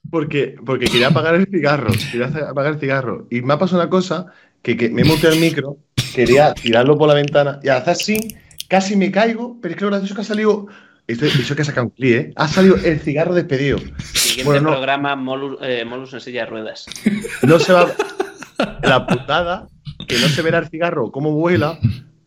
Porque, 0.10 0.56
porque 0.66 0.86
quería 0.86 1.08
apagar 1.08 1.36
el 1.36 1.48
cigarro, 1.48 1.92
quería 2.12 2.28
apagar 2.50 2.74
el 2.74 2.80
cigarro. 2.80 3.28
Y 3.30 3.42
me 3.42 3.54
ha 3.54 3.60
pasado 3.60 3.82
una 3.82 3.90
cosa, 3.90 4.28
que, 4.62 4.78
que 4.78 4.90
me 4.90 5.02
he 5.02 5.06
muteado 5.06 5.36
el 5.36 5.42
micro, 5.42 5.78
quería 6.14 6.54
tirarlo 6.54 6.98
por 6.98 7.08
la 7.10 7.14
ventana, 7.16 7.60
y 7.64 7.68
al 7.70 7.78
hacer 7.78 7.92
así, 7.92 8.36
casi 8.70 8.96
me 8.96 9.12
caigo, 9.12 9.58
pero 9.62 9.74
es 9.74 9.78
que 9.78 9.84
lo 9.86 9.92
gracioso 9.92 10.14
es 10.14 10.16
que 10.16 10.22
ha 10.22 10.26
salido, 10.26 10.68
esto, 11.08 11.26
eso 11.26 11.56
que 11.56 11.64
saca 11.66 11.82
un 11.84 11.90
clip, 11.90 12.16
¿eh? 12.16 12.34
Ha 12.36 12.48
salido 12.48 12.78
el 12.78 13.00
cigarro 13.00 13.34
despedido. 13.34 13.80
Siguiente 14.14 14.44
Bueno, 14.46 14.62
no. 14.70 14.72
programa, 14.78 15.16
Molus, 15.16 15.58
eh, 15.62 15.84
Molus 15.86 16.14
en 16.14 16.22
silla 16.22 16.42
de 16.42 16.46
ruedas. 16.52 16.86
No 17.42 17.60
se 17.60 17.74
va... 17.74 17.92
La 18.84 19.06
putada, 19.08 19.68
que 20.08 20.18
no 20.20 20.28
se 20.28 20.42
verá 20.42 20.60
el 20.60 20.68
cigarro 20.70 21.12
cómo 21.12 21.32
vuela, 21.32 21.78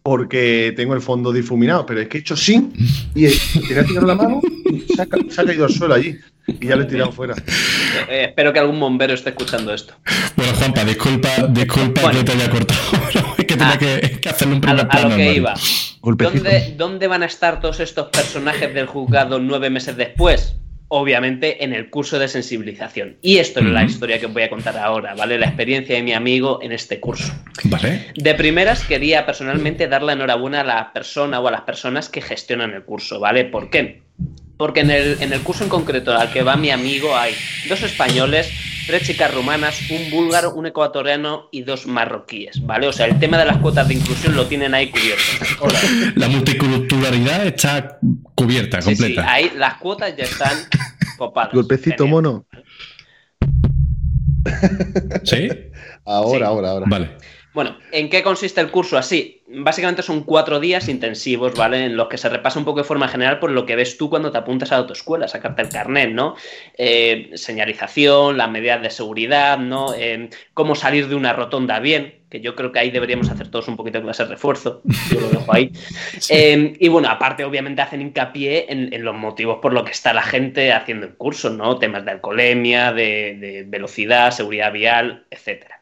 porque 0.03 0.73
tengo 0.77 0.95
el 0.95 1.01
fondo 1.03 1.33
difuminado, 1.33 1.85
pero 1.87 2.01
es 2.01 2.09
que 2.09 2.19
he 2.19 2.21
hecho 2.21 2.37
sí, 2.37 2.71
y 3.15 3.27
he- 3.27 3.33
tenía 3.67 3.81
el 3.81 3.87
cigarro 3.87 4.11
en 4.11 4.19
la 4.19 4.23
mano, 4.23 4.41
y 4.71 4.81
se 4.95 5.03
ha, 5.03 5.07
ca- 5.07 5.19
se 5.29 5.41
ha 5.41 5.45
caído 5.45 5.65
al 5.67 5.73
suelo 5.73 5.95
allí, 5.95 6.17
y 6.47 6.67
ya 6.67 6.77
lo 6.77 6.83
he 6.83 6.87
tirado 6.87 7.13
fuera. 7.13 7.35
Eh, 8.09 8.27
espero 8.29 8.53
que 8.53 8.59
algún 8.59 8.81
bombero 8.81 9.13
esté 9.15 9.31
escuchando 9.31 9.73
esto. 9.75 9.95
Bueno, 10.37 10.53
Juanpa, 10.55 10.85
disculpa, 10.85 11.29
disculpa 11.51 12.01
Bueno. 12.03 12.19
que 12.21 12.25
te 12.25 12.33
haya 12.33 12.51
cortado. 12.51 12.81
pero 13.13 13.27
es 13.39 13.45
que 13.45 13.57
tenía 13.57 13.73
Ah. 13.73 13.79
que, 13.79 14.19
que 14.21 14.29
hacerle 14.29 14.55
un 14.55 14.59
A 14.59 14.63
primer 14.63 14.85
a 14.85 14.89
plano. 14.89 15.09
lo 15.11 15.17
que 15.17 15.35
iba. 15.35 15.55
¿Dónde, 16.03 16.75
¿Dónde 16.79 17.07
van 17.07 17.23
a 17.23 17.27
estar 17.27 17.61
todos 17.61 17.81
estos 17.81 18.09
personajes 18.09 18.73
del 18.73 18.87
juzgado 18.87 19.39
nueve 19.41 19.69
meses 19.69 19.97
después? 19.97 20.55
Obviamente 20.89 21.63
en 21.63 21.75
el 21.75 21.91
curso 21.91 22.19
de 22.19 22.29
sensibilización. 22.29 23.17
Y 23.21 23.39
esto 23.39 23.61
es 23.61 23.67
la 23.67 23.85
historia 23.85 24.19
que 24.19 24.27
os 24.27 24.33
voy 24.33 24.43
a 24.43 24.51
contar 24.51 24.79
ahora, 24.79 25.15
¿vale? 25.15 25.39
La 25.39 25.47
experiencia 25.47 25.97
de 25.97 26.03
mi 26.03 26.15
amigo 26.15 26.61
en 26.63 26.73
este 26.73 26.99
curso. 26.99 27.33
Vale. 27.65 28.07
De 28.15 28.35
primeras 28.35 28.85
quería 28.85 29.27
personalmente 29.27 29.87
dar 29.87 30.03
la 30.03 30.15
enhorabuena 30.15 30.63
a 30.63 30.65
la 30.65 30.93
persona 30.93 31.41
o 31.41 31.49
a 31.49 31.51
las 31.51 31.63
personas 31.63 32.09
que 32.09 32.23
gestionan 32.23 32.73
el 32.73 32.85
curso, 32.85 33.21
¿vale? 33.21 33.45
¿Por 33.45 33.69
qué? 33.69 34.03
Porque 34.57 34.81
en 34.81 34.91
el, 34.91 35.19
en 35.21 35.33
el 35.33 35.41
curso 35.41 35.65
en 35.65 35.71
concreto 35.71 36.17
al 36.17 36.33
que 36.33 36.43
va 36.43 36.57
mi 36.57 36.71
amigo 36.71 37.17
hay 37.17 37.35
dos 37.69 37.83
españoles, 37.83 38.51
tres 38.89 39.03
chicas 39.07 39.33
rumanas, 39.33 39.79
un 39.91 40.11
búlgaro, 40.11 40.55
un 40.55 40.67
ecuatoriano 40.67 41.49
y 41.53 41.63
dos 41.63 41.87
marroquíes, 41.87 42.65
¿vale? 42.67 42.89
O 42.89 42.93
sea, 42.93 43.07
el 43.07 43.19
tema 43.21 43.39
de 43.39 43.45
las 43.45 43.59
cuotas 43.59 43.87
de 43.87 43.95
inclusión 43.95 44.35
lo 44.35 44.47
tienen 44.47 44.75
ahí 44.75 44.91
cubierto. 44.91 45.69
La 46.17 46.27
multiculturalidad 46.29 47.47
está 47.47 47.99
cubierta, 48.35 48.81
Sí, 48.83 48.97
sí, 48.97 49.03
completa. 49.03 49.31
ahí 49.33 49.53
las 49.57 49.75
cuotas 49.75 50.17
ya 50.17 50.25
están 50.25 50.57
copadas. 51.19 51.53
Golpecito 51.53 52.05
Genial. 52.05 52.11
mono. 52.11 52.47
¿Sí? 55.25 55.49
Ahora, 56.05 56.39
Sí. 56.39 56.43
ahora, 56.45 56.71
ahora. 56.71 56.87
Vale. 56.89 57.11
Bueno, 57.55 57.77
¿en 57.93 58.09
qué 58.09 58.23
consiste 58.23 58.61
el 58.61 58.71
curso 58.71 58.97
así? 58.97 59.38
Básicamente 59.51 60.03
son 60.03 60.25
cuatro 60.25 60.61
días 60.61 60.89
intensivos, 60.89 61.55
¿vale? 61.55 61.87
En 61.87 61.97
los 61.97 62.09
que 62.09 62.19
se 62.19 62.29
repasa 62.29 62.59
un 62.59 62.67
poco 62.67 62.81
de 62.81 62.85
forma 62.85 63.09
general 63.09 63.39
por 63.39 63.51
lo 63.51 63.65
que 63.65 63.77
ves 63.77 63.97
tú 63.97 64.11
cuando 64.11 64.31
te 64.31 64.37
apuntas 64.37 64.71
a 64.71 64.75
la 64.75 64.81
autoescuela, 64.81 65.25
a 65.25 65.29
sacarte 65.29 65.63
el 65.63 65.71
carnet, 65.71 66.11
¿no? 66.11 66.37
Eh, 66.77 67.31
señalización, 67.33 68.37
las 68.37 68.51
medidas 68.51 68.83
de 68.83 68.91
seguridad, 68.91 69.59
¿no? 69.59 69.95
Eh, 69.95 70.29
cómo 70.53 70.75
salir 70.75 71.09
de 71.09 71.15
una 71.15 71.33
rotonda 71.33 71.81
bien, 71.81 72.17
que 72.29 72.43
yo 72.43 72.55
creo 72.55 72.73
que 72.73 72.81
ahí 72.81 72.91
deberíamos 72.91 73.31
hacer 73.31 73.51
todos 73.51 73.69
un 73.69 73.77
poquito 73.77 73.99
de 73.99 74.05
clase 74.05 74.25
de 74.25 74.31
refuerzo, 74.31 74.83
yo 75.11 75.21
lo 75.21 75.29
dejo 75.29 75.53
ahí. 75.53 75.73
Eh, 76.31 76.75
y 76.79 76.89
bueno, 76.89 77.09
aparte 77.09 77.45
obviamente 77.45 77.81
hacen 77.81 78.03
hincapié 78.03 78.67
en, 78.69 78.93
en 78.93 79.05
los 79.05 79.15
motivos 79.15 79.61
por 79.63 79.73
los 79.73 79.85
que 79.85 79.93
está 79.93 80.13
la 80.13 80.23
gente 80.23 80.73
haciendo 80.73 81.07
el 81.07 81.15
curso, 81.15 81.49
¿no? 81.49 81.79
Temas 81.79 82.05
de 82.05 82.11
alcoholemia, 82.11 82.93
de, 82.93 83.37
de 83.39 83.65
velocidad, 83.67 84.31
seguridad 84.31 84.73
vial, 84.73 85.25
etcétera. 85.31 85.78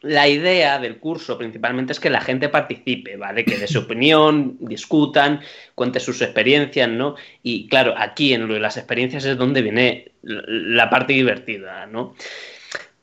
La 0.00 0.28
idea 0.28 0.78
del 0.78 0.98
curso 1.00 1.36
principalmente 1.36 1.92
es 1.92 1.98
que 1.98 2.08
la 2.08 2.20
gente 2.20 2.48
participe, 2.48 3.16
¿vale? 3.16 3.44
Que 3.44 3.58
dé 3.58 3.66
su 3.66 3.80
opinión, 3.80 4.56
discutan, 4.60 5.40
cuente 5.74 5.98
sus 5.98 6.22
experiencias, 6.22 6.88
¿no? 6.88 7.16
Y 7.42 7.66
claro, 7.68 7.94
aquí 7.96 8.32
en 8.32 8.46
lo 8.46 8.54
de 8.54 8.60
las 8.60 8.76
experiencias 8.76 9.24
es 9.24 9.36
donde 9.36 9.60
viene 9.60 10.12
la- 10.22 10.88
parte 10.88 11.14
divertida, 11.14 11.86
¿no? 11.86 12.14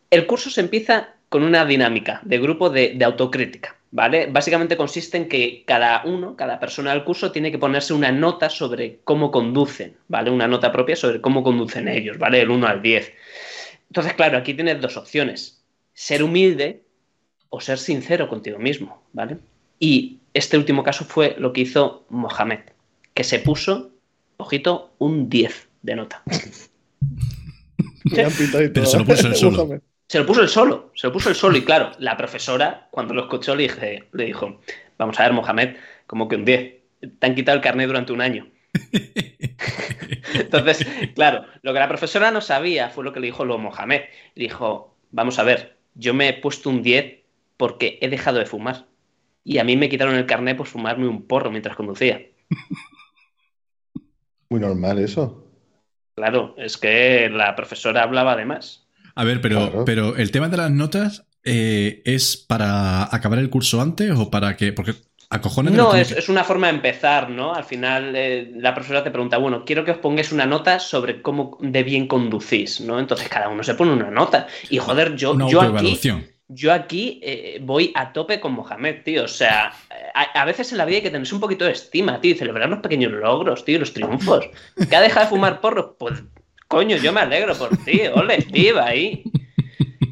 El 0.09 0.25
curso 0.25 0.49
se 0.49 0.61
empieza 0.61 1.15
con 1.29 1.43
una 1.43 1.65
dinámica 1.65 2.21
de 2.23 2.39
grupo 2.39 2.69
de, 2.69 2.93
de 2.95 3.03
autocrítica, 3.05 3.75
¿vale? 3.91 4.27
Básicamente 4.27 4.77
consiste 4.77 5.17
en 5.17 5.27
que 5.27 5.63
cada 5.65 6.03
uno, 6.05 6.35
cada 6.37 6.59
persona 6.61 6.91
del 6.93 7.03
curso 7.03 7.31
tiene 7.31 7.51
que 7.51 7.57
ponerse 7.57 7.93
una 7.93 8.11
nota 8.13 8.49
sobre 8.49 8.99
cómo 9.03 9.31
conducen, 9.31 9.97
¿vale? 10.07 10.29
Una 10.31 10.47
nota 10.47 10.71
propia 10.71 10.95
sobre 10.95 11.19
cómo 11.19 11.43
conducen 11.43 11.87
ellos, 11.89 12.17
¿vale? 12.17 12.39
El 12.41 12.51
1 12.51 12.67
al 12.67 12.81
10. 12.81 13.11
Entonces, 13.89 14.13
claro, 14.13 14.37
aquí 14.37 14.53
tienes 14.53 14.79
dos 14.79 14.95
opciones. 14.97 15.61
Ser 15.93 16.23
humilde 16.23 16.84
o 17.55 17.61
ser 17.61 17.77
sincero 17.77 18.27
contigo 18.27 18.59
mismo, 18.59 19.01
¿vale? 19.13 19.37
Y 19.79 20.19
este 20.33 20.57
último 20.57 20.83
caso 20.83 21.05
fue 21.05 21.37
lo 21.39 21.53
que 21.53 21.61
hizo 21.61 22.05
Mohamed, 22.09 22.59
que 23.13 23.23
se 23.23 23.39
puso, 23.39 23.91
ojito, 24.35 24.93
un 24.97 25.29
10 25.29 25.69
de 25.81 25.95
nota. 25.95 26.21
Pero 28.13 28.29
se 28.85 28.97
lo 28.97 29.05
puso 29.05 29.27
él 29.27 29.35
solo. 29.35 29.81
Se 30.05 30.19
lo 30.19 30.25
puso 30.25 30.41
el 30.41 30.49
solo, 30.49 30.91
se 30.95 31.07
lo 31.07 31.13
puso 31.13 31.29
el 31.29 31.35
solo. 31.35 31.57
Y 31.57 31.63
claro, 31.63 31.93
la 31.97 32.17
profesora, 32.17 32.89
cuando 32.91 33.13
lo 33.13 33.21
escuchó, 33.21 33.55
le, 33.55 33.63
dije, 33.63 34.03
le 34.11 34.25
dijo: 34.25 34.59
Vamos 34.97 35.17
a 35.17 35.23
ver, 35.23 35.31
Mohamed, 35.31 35.77
como 36.07 36.27
que 36.27 36.35
un 36.35 36.43
10. 36.43 36.73
Te 37.19 37.25
han 37.25 37.35
quitado 37.35 37.55
el 37.55 37.63
carnet 37.63 37.87
durante 37.87 38.11
un 38.11 38.19
año. 38.19 38.49
Entonces, 40.33 40.85
claro, 41.15 41.45
lo 41.61 41.71
que 41.71 41.79
la 41.79 41.87
profesora 41.87 42.31
no 42.31 42.41
sabía 42.41 42.89
fue 42.89 43.05
lo 43.05 43.13
que 43.13 43.21
le 43.21 43.27
dijo 43.27 43.45
lo 43.45 43.57
Mohamed. 43.57 44.01
Le 44.35 44.43
dijo: 44.43 44.97
Vamos 45.11 45.39
a 45.39 45.43
ver, 45.43 45.77
yo 45.93 46.13
me 46.13 46.27
he 46.27 46.33
puesto 46.33 46.69
un 46.69 46.83
10 46.83 47.24
porque 47.57 47.97
he 48.01 48.09
dejado 48.09 48.39
de 48.39 48.45
fumar. 48.45 48.85
Y 49.43 49.59
a 49.59 49.63
mí 49.63 49.77
me 49.77 49.89
quitaron 49.89 50.15
el 50.15 50.25
carnet 50.25 50.57
por 50.57 50.67
fumarme 50.67 51.07
un 51.07 51.27
porro 51.27 51.51
mientras 51.51 51.75
conducía. 51.75 52.21
Muy 54.49 54.59
normal 54.59 54.99
eso. 54.99 55.47
Claro, 56.15 56.55
es 56.57 56.77
que 56.77 57.29
la 57.29 57.55
profesora 57.55 58.03
hablaba 58.03 58.35
de 58.35 58.45
más. 58.45 58.87
A 59.15 59.23
ver, 59.23 59.41
pero, 59.41 59.57
Claro. 59.69 59.85
pero 59.85 60.15
el 60.15 60.31
tema 60.31 60.49
de 60.49 60.57
las 60.57 60.71
notas 60.71 61.25
eh, 61.43 62.01
es 62.05 62.37
para 62.37 63.03
acabar 63.15 63.39
el 63.39 63.49
curso 63.49 63.81
antes 63.81 64.11
o 64.17 64.29
para 64.29 64.55
que. 64.55 64.73
Porque 64.73 64.93
a 65.29 65.41
cojones 65.41 65.73
No, 65.73 65.91
que- 65.91 66.01
es, 66.01 66.11
es 66.11 66.29
una 66.29 66.43
forma 66.43 66.67
de 66.67 66.73
empezar, 66.75 67.29
¿no? 67.29 67.53
Al 67.53 67.63
final 67.63 68.15
eh, 68.15 68.51
la 68.55 68.73
profesora 68.73 69.03
te 69.03 69.11
pregunta, 69.11 69.37
bueno, 69.37 69.65
quiero 69.65 69.83
que 69.83 69.91
os 69.91 69.97
pongáis 69.97 70.31
una 70.31 70.45
nota 70.45 70.79
sobre 70.79 71.21
cómo 71.21 71.57
de 71.61 71.83
bien 71.83 72.07
conducís, 72.07 72.79
¿no? 72.81 72.99
Entonces 72.99 73.27
cada 73.27 73.49
uno 73.49 73.63
se 73.63 73.75
pone 73.75 73.91
una 73.91 74.11
nota. 74.11 74.47
Y 74.69 74.77
joder, 74.77 75.15
yo, 75.15 75.33
una 75.33 75.49
yo 75.49 75.61
aquí. 75.61 75.99
Yo 76.47 76.71
aquí 76.73 77.19
eh, 77.23 77.59
voy 77.61 77.91
a 77.95 78.13
tope 78.13 78.39
con 78.39 78.53
Mohamed, 78.53 79.03
tío. 79.03 79.23
O 79.23 79.27
sea, 79.27 79.73
a, 80.13 80.21
a 80.41 80.45
veces 80.45 80.71
en 80.71 80.77
la 80.77 80.85
vida 80.85 80.97
hay 80.97 81.03
que 81.03 81.09
tenerse 81.11 81.33
un 81.35 81.41
poquito 81.41 81.65
de 81.65 81.71
estima, 81.71 82.21
tío, 82.21 82.33
y 82.33 82.37
celebrar 82.37 82.69
los 82.69 82.79
pequeños 82.79 83.11
logros, 83.11 83.65
tío, 83.65 83.79
los 83.79 83.93
triunfos. 83.93 84.45
Que 84.89 84.95
ha 84.95 85.01
dejado 85.01 85.25
de 85.25 85.29
fumar 85.29 85.59
porros, 85.61 85.95
pues 85.97 86.23
coño, 86.67 86.97
yo 86.97 87.11
me 87.13 87.21
alegro 87.21 87.55
por 87.55 87.75
ti, 87.77 88.01
ole, 88.13 88.45
viva 88.51 88.85
ahí. 88.87 89.23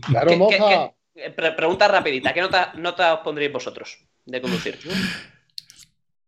Claro, 0.08 0.30
¿Qué- 0.30 0.38
moja. 0.38 0.92
qué- 1.16 1.30
pre- 1.32 1.52
pregunta 1.54 1.88
rapidita, 1.88 2.34
¿qué 2.34 2.42
nota, 2.42 2.74
nota 2.78 3.14
os 3.16 3.20
pondréis 3.22 3.52
vosotros 3.54 4.00
de 4.26 4.42
conducir? 4.42 4.80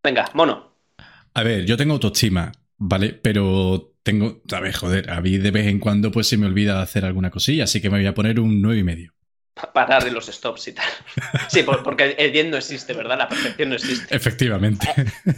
Venga, 0.02 0.30
mono. 0.34 0.72
A 1.34 1.42
ver, 1.42 1.64
yo 1.66 1.76
tengo 1.76 1.94
autoestima, 1.94 2.52
¿vale? 2.78 3.12
Pero 3.12 3.94
tengo. 4.02 4.40
A 4.52 4.60
ver, 4.60 4.72
joder, 4.74 5.10
a 5.10 5.20
mí 5.20 5.36
de 5.38 5.50
vez 5.50 5.66
en 5.66 5.78
cuando 5.80 6.10
pues 6.10 6.28
se 6.28 6.36
me 6.36 6.46
olvida 6.46 6.80
hacer 6.80 7.04
alguna 7.04 7.30
cosilla, 7.30 7.64
así 7.64 7.80
que 7.82 7.90
me 7.90 7.98
voy 7.98 8.06
a 8.06 8.14
poner 8.14 8.38
un 8.40 8.62
nueve 8.62 8.80
y 8.80 8.84
medio. 8.84 9.12
Pa- 9.12 9.15
Parar 9.72 10.04
de 10.04 10.10
los 10.10 10.26
stops 10.26 10.68
y 10.68 10.72
tal. 10.72 10.84
Sí, 11.48 11.62
por- 11.62 11.82
porque 11.82 12.14
el 12.18 12.30
bien 12.30 12.50
no 12.50 12.56
existe, 12.58 12.92
¿verdad? 12.92 13.16
La 13.18 13.28
perfección 13.28 13.70
no 13.70 13.74
existe. 13.76 14.14
Efectivamente. 14.14 14.86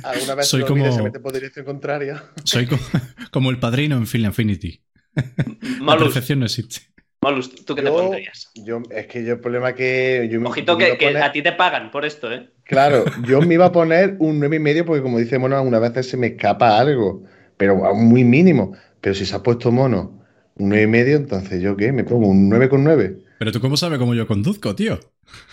Alguna 0.03 0.35
vez 0.35 0.47
soy 0.49 0.63
como- 0.65 0.91
se 0.93 1.03
mete 1.03 1.21
por 1.21 1.33
dirección 1.33 1.65
contraria. 1.65 2.25
Soy 2.45 2.67
como, 2.67 2.83
como 3.31 3.51
el 3.51 3.59
padrino 3.59 3.97
en 3.97 4.07
Final 4.07 4.29
Infinity. 4.31 4.83
La 5.81 5.97
perfección 5.97 6.41
no 6.41 6.47
existe. 6.47 6.81
Molus, 7.21 7.65
¿tú 7.65 7.75
qué 7.75 7.83
te 7.83 7.89
Yo, 7.89 7.95
pondrías? 7.97 8.51
yo- 8.55 8.83
es 8.91 9.07
que 9.09 9.25
yo 9.25 9.35
el 9.35 9.41
problema 9.41 9.75
que 9.75 10.29
yo 10.31 10.41
Ojito 10.43 10.77
me 10.79 10.85
que, 10.87 10.93
a 10.93 10.99
que 10.99 11.07
poner- 11.09 11.23
a 11.23 11.33
ti 11.33 11.43
te 11.43 11.53
pagan 11.53 11.91
por 11.91 12.05
esto, 12.05 12.33
¿eh? 12.33 12.49
Claro, 12.65 13.05
yo 13.27 13.41
me 13.41 13.55
iba 13.55 13.67
a 13.67 13.73
poner 13.73 14.17
un 14.21 14.39
nueve 14.39 14.57
y 14.57 14.61
medio 14.61 14.85
porque 14.85 15.03
como 15.03 15.19
dice 15.19 15.39
Mono, 15.39 15.57
algunas 15.57 15.81
veces 15.81 16.09
se 16.11 16.17
me 16.17 16.29
escapa 16.29 16.79
algo. 16.79 17.25
pero 17.57 17.85
a 17.87 17.93
un 17.93 18.07
muy 18.09 18.23
mínimo. 18.25 18.77
Pero 19.01 19.15
si 19.15 19.27
se 19.27 19.35
ha 19.35 19.43
puesto 19.43 19.71
mono 19.73 20.25
un 20.57 20.69
9 20.71 20.83
y 20.83 20.87
medio, 20.89 21.17
entonces 21.17 21.61
yo 21.63 21.77
qué, 21.77 21.93
me 21.93 22.03
pongo 22.05 22.27
un 22.29 22.51
9,9. 22.51 23.19
Pero 23.39 23.53
tú, 23.53 23.61
¿cómo 23.61 23.77
sabes 23.77 23.99
cómo 23.99 24.15
yo 24.15 24.27
conduzco, 24.27 24.75
tío? 24.75 24.99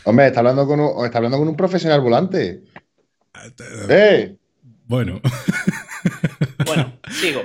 Hombre, 0.06 0.28
está 0.28 0.40
hablando 0.40 0.66
con 0.68 0.80
un, 0.80 1.06
está 1.06 1.18
hablando 1.20 1.38
con 1.38 1.48
un 1.48 1.56
profesional 1.56 2.02
volante. 2.02 2.64
¡Eh! 3.90 4.36
Bueno, 4.86 5.22
Bueno, 6.66 7.00
sigo. 7.10 7.42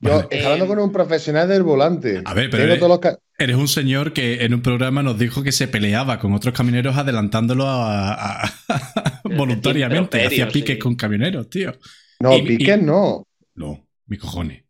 Yo, 0.00 0.10
Vale. 0.10 0.26
está 0.30 0.44
hablando 0.46 0.64
Eh, 0.64 0.68
con 0.68 0.78
un 0.80 0.92
profesional 0.92 1.48
del 1.48 1.62
volante. 1.62 2.22
A 2.24 2.34
ver, 2.34 2.50
pero 2.50 2.62
Tengo 2.62 2.72
eres- 2.72 2.78
todos 2.80 2.90
los 2.90 2.98
ca- 3.00 3.18
eres 3.38 3.56
un 3.56 3.68
señor 3.68 4.12
que 4.12 4.44
en 4.44 4.52
un 4.54 4.60
programa 4.62 5.02
nos 5.02 5.18
dijo 5.18 5.42
que 5.42 5.52
se 5.52 5.68
peleaba 5.68 6.18
con 6.18 6.32
otros 6.34 6.54
camioneros 6.54 6.96
adelantándolo 6.96 7.66
a- 7.68 8.42
a- 8.44 8.52
voluntariamente. 9.24 10.24
Hacía 10.26 10.48
piques 10.48 10.74
sí. 10.76 10.80
con 10.80 10.96
camioneros, 10.96 11.48
tío. 11.50 11.72
No, 12.20 12.36
y- 12.36 12.42
piques 12.42 12.78
y- 12.78 12.84
no. 12.84 13.26
No, 13.54 13.86
mi 14.06 14.18
cojones. 14.18 14.64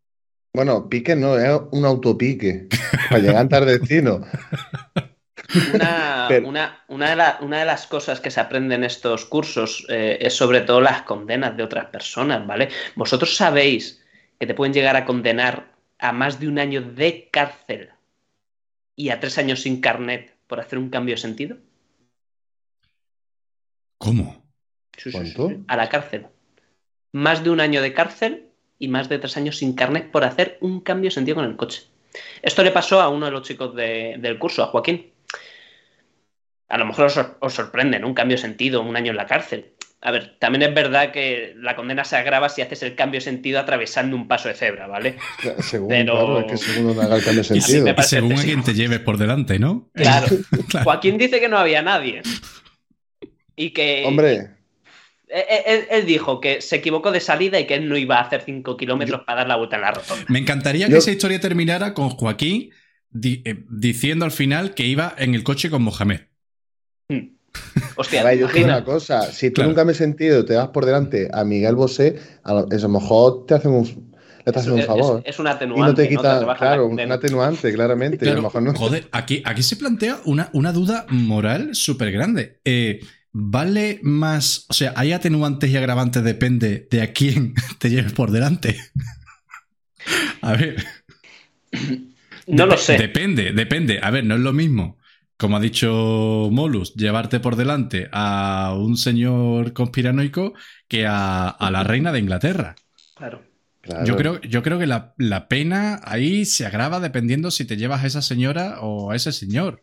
Bueno, 0.54 0.87
piques 0.88 1.16
no, 1.16 1.38
es 1.38 1.61
un 1.72 1.85
autopique. 1.87 2.68
para 3.08 3.20
llegar 3.22 3.48
al 3.54 3.66
destino. 3.66 4.20
Una, 5.75 6.27
Pero- 6.29 6.49
una- 6.49 6.85
una 6.88 7.11
de 7.11 7.17
la- 7.17 7.38
una 7.41 7.59
de 7.61 7.65
las 7.65 7.87
cosas 7.87 8.21
que 8.21 8.31
se 8.31 8.41
aprende 8.41 8.75
en 8.75 8.85
estos 8.85 9.25
cursos 9.27 9.85
eh, 9.88 10.19
es 10.21 10.35
sobre 10.37 10.61
todo 10.62 10.81
las 10.81 11.03
condenas 11.03 11.57
de 11.57 11.62
otras 11.62 11.87
personas, 11.87 12.47
¿vale? 12.47 12.69
Vosotros 12.95 13.37
sabéis 13.37 14.03
que 14.38 14.47
te 14.47 14.55
pueden 14.55 14.73
llegar 14.73 14.97
a 14.97 15.05
condenar 15.05 15.73
a 15.99 16.12
más 16.12 16.41
de 16.41 16.49
un 16.49 16.59
año 16.59 16.83
de 16.83 17.29
cárcel 17.31 17.91
y 18.97 19.11
a 19.11 19.21
tres 19.21 19.38
años 19.38 19.61
sin 19.62 19.81
carnet 19.81 20.35
por 20.47 20.59
hacer 20.61 20.79
un 20.79 20.91
cambio 20.91 21.15
de 21.15 21.21
sentido. 21.21 21.57
¿Cómo? 23.99 24.43
¿Cuánto? 25.12 25.49
A 25.69 25.77
la 25.77 25.88
cárcel. 25.88 26.27
Más 27.12 27.45
de 27.45 27.51
un 27.51 27.61
año 27.61 27.83
de 27.83 27.93
cárcel 27.95 28.49
y 28.79 28.88
más 28.88 29.09
de 29.09 29.19
tres 29.19 29.37
años 29.37 29.59
sin 29.59 29.75
carnet 29.75 30.11
por 30.11 30.25
hacer 30.25 30.59
un 30.61 30.81
cambio 30.81 31.09
de 31.09 31.15
sentido 31.15 31.37
con 31.37 31.45
el 31.45 31.57
coche. 31.57 31.85
Esto 32.43 32.62
le 32.62 32.73
pasó 32.73 33.01
a 33.01 33.09
uno 33.09 33.27
de 33.27 33.33
los 33.33 33.47
chicos 33.47 33.75
de- 33.75 34.17
del 34.19 34.38
curso, 34.38 34.62
a 34.62 34.67
Joaquín. 34.67 35.12
A 36.72 36.78
lo 36.78 36.87
mejor 36.87 37.06
os, 37.06 37.20
os 37.40 37.52
sorprende, 37.52 37.98
¿no? 38.00 38.08
Un 38.08 38.14
cambio 38.14 38.37
de 38.37 38.40
sentido, 38.42 38.80
un 38.80 38.96
año 38.96 39.11
en 39.11 39.16
la 39.18 39.26
cárcel. 39.26 39.72
A 40.00 40.11
ver, 40.11 40.37
también 40.40 40.62
es 40.62 40.74
verdad 40.74 41.12
que 41.12 41.54
la 41.58 41.76
condena 41.76 42.02
se 42.04 42.16
agrava 42.16 42.48
si 42.48 42.61
haces 42.62 42.82
el 42.82 42.96
cambio 42.96 43.18
de 43.20 43.24
sentido 43.24 43.61
atravesando 43.61 44.16
un 44.16 44.26
paso 44.26 44.48
de 44.48 44.54
cebra, 44.54 44.87
¿vale? 44.88 45.16
Según, 45.61 45.88
Pero- 45.88 46.14
claro, 46.14 46.40
es 46.40 46.46
que 46.46 46.56
según 46.56 46.96
no 46.96 47.02
haga 47.02 47.16
el 47.16 47.22
cambio 47.22 47.42
de 47.42 47.61
sentido. 47.61 47.94
Según 48.02 48.32
a 48.32 48.42
quien 48.42 48.62
te 48.64 48.74
lleves 48.74 48.98
por 49.00 49.16
delante, 49.18 49.58
¿no? 49.58 49.90
Claro. 49.94 50.26
Claro. 50.68 50.85
Joaquín 50.85 51.18
dice 51.18 51.38
que 51.40 51.48
no 51.48 51.58
había 51.58 51.82
nadie. 51.82 52.22
Y 53.54 53.70
que. 53.70 54.04
Hombre, 54.06 54.50
Él, 55.28 55.44
él- 55.66 55.87
él 55.90 56.06
dijo 56.06 56.40
que 56.40 56.61
se 56.62 56.76
equivocó 56.76 57.12
de 57.12 57.20
salida 57.20 57.61
y 57.61 57.66
que 57.66 57.74
él 57.74 57.88
no 57.88 57.96
iba 57.96 58.16
a 58.18 58.22
hacer 58.22 58.42
5 58.44 58.76
kilómetros 58.76 59.22
para 59.26 59.40
dar 59.40 59.48
la 59.48 59.56
vuelta 59.56 59.76
en 59.76 59.82
la 59.82 59.90
rotonda. 59.92 60.24
Me 60.28 60.38
encantaría 60.38 60.87
que 60.87 60.92
Yo- 60.92 60.98
esa 60.98 61.11
historia 61.11 61.38
terminara 61.40 61.94
con 61.94 62.08
Joaquín 62.11 62.70
di- 63.11 63.42
eh, 63.44 63.64
diciendo 63.70 64.24
al 64.24 64.32
final 64.32 64.74
que 64.74 64.85
iba 64.85 65.14
en 65.18 65.35
el 65.35 65.44
coche 65.44 65.70
con 65.70 65.82
Mohamed. 65.82 66.22
Hostia, 67.96 68.22
a 68.22 68.25
ver, 68.25 68.38
yo 68.38 68.46
te 68.48 68.55
digo 68.55 68.66
una 68.66 68.85
cosa. 68.85 69.22
Si 69.31 69.51
tú 69.51 69.57
Claro. 69.57 69.70
nunca 69.70 69.85
me 69.85 69.92
he 69.92 69.94
sentido 69.94 70.44
te 70.44 70.55
vas 70.57 70.68
por 70.68 70.87
delante 70.87 71.29
a 71.33 71.44
Miguel 71.44 71.75
Bosé, 71.75 72.18
a 72.42 72.55
lo, 72.55 72.59
a 72.70 72.75
lo 72.75 72.88
mejor 72.88 73.46
te 73.46 73.55
hacen 73.55 73.72
un, 73.72 73.85
le 73.85 74.51
estás 74.51 74.62
haciendo 74.66 74.81
un 74.81 74.87
favor. 74.87 75.22
Es, 75.25 75.35
es 75.35 75.38
un 75.38 75.46
y 75.46 75.51
atenuante. 75.51 75.87
no 75.87 75.94
te 75.94 76.03
¿no? 76.05 76.09
quita, 76.09 76.40
la 76.46 76.57
claro, 76.57 76.87
un 76.87 76.98
atenuante, 77.12 77.72
claramente. 77.72 78.25
y 78.25 78.29
a 78.29 78.35
lo 78.35 78.42
mejor 78.42 78.62
no. 78.62 78.75
joder, 78.75 79.09
aquí, 79.12 79.42
aquí 79.44 79.62
se 79.62 79.77
plantea 79.77 80.18
una, 80.25 80.48
una 80.53 80.72
duda 80.72 81.07
moral 81.11 81.75
súper 81.75 82.11
grande. 82.12 82.59
Eh, 82.64 83.01
¿Vale 83.35 83.98
más, 84.03 84.66
o 84.68 84.75
sea, 84.75 84.92
hay 84.96 85.12
atenuantes 85.12 85.70
y 85.70 85.77
agravantes, 85.77 86.22
depende 86.22 86.87
de 86.90 87.03
a 87.03 87.12
quién 87.12 87.55
te 87.79 87.88
lleves 87.90 88.12
por 88.12 88.31
delante? 88.31 88.77
A 90.42 90.55
ver. 90.55 90.85
No 92.46 92.66
lo 92.66 92.77
sé. 92.77 92.98
Depende, 92.98 93.53
depende. 93.53 94.01
A 94.03 94.11
ver, 94.11 94.25
no 94.25 94.35
es 94.35 94.40
lo 94.40 94.53
mismo, 94.53 94.98
como 95.42 95.57
ha 95.59 95.61
dicho 95.61 96.48
Molus, 96.50 96.94
llevarte 96.94 97.38
por 97.40 97.57
delante 97.57 98.09
a 98.12 98.74
un 98.78 98.96
señor 98.96 99.74
conspiranoico 99.74 100.55
que 100.88 101.07
a, 101.07 101.48
a 101.48 101.70
la 101.70 101.85
reina 101.85 102.12
de 102.12 102.20
Inglaterra. 102.20 102.74
Claro. 103.14 103.42
Claro. 103.83 104.05
Yo 104.07 104.16
creo, 104.16 104.40
yo 104.42 104.62
creo 104.62 104.78
que 104.78 104.87
la, 104.87 105.12
la 105.18 105.48
pena 105.48 106.00
ahí 106.05 106.44
se 106.44 106.64
agrava 106.64 107.00
dependiendo 107.00 107.50
si 107.50 107.64
te 107.66 107.76
llevas 107.76 108.05
a 108.05 108.07
esa 108.07 108.22
señora 108.22 108.81
o 108.81 109.11
a 109.11 109.16
ese 109.16 109.33
señor. 109.33 109.83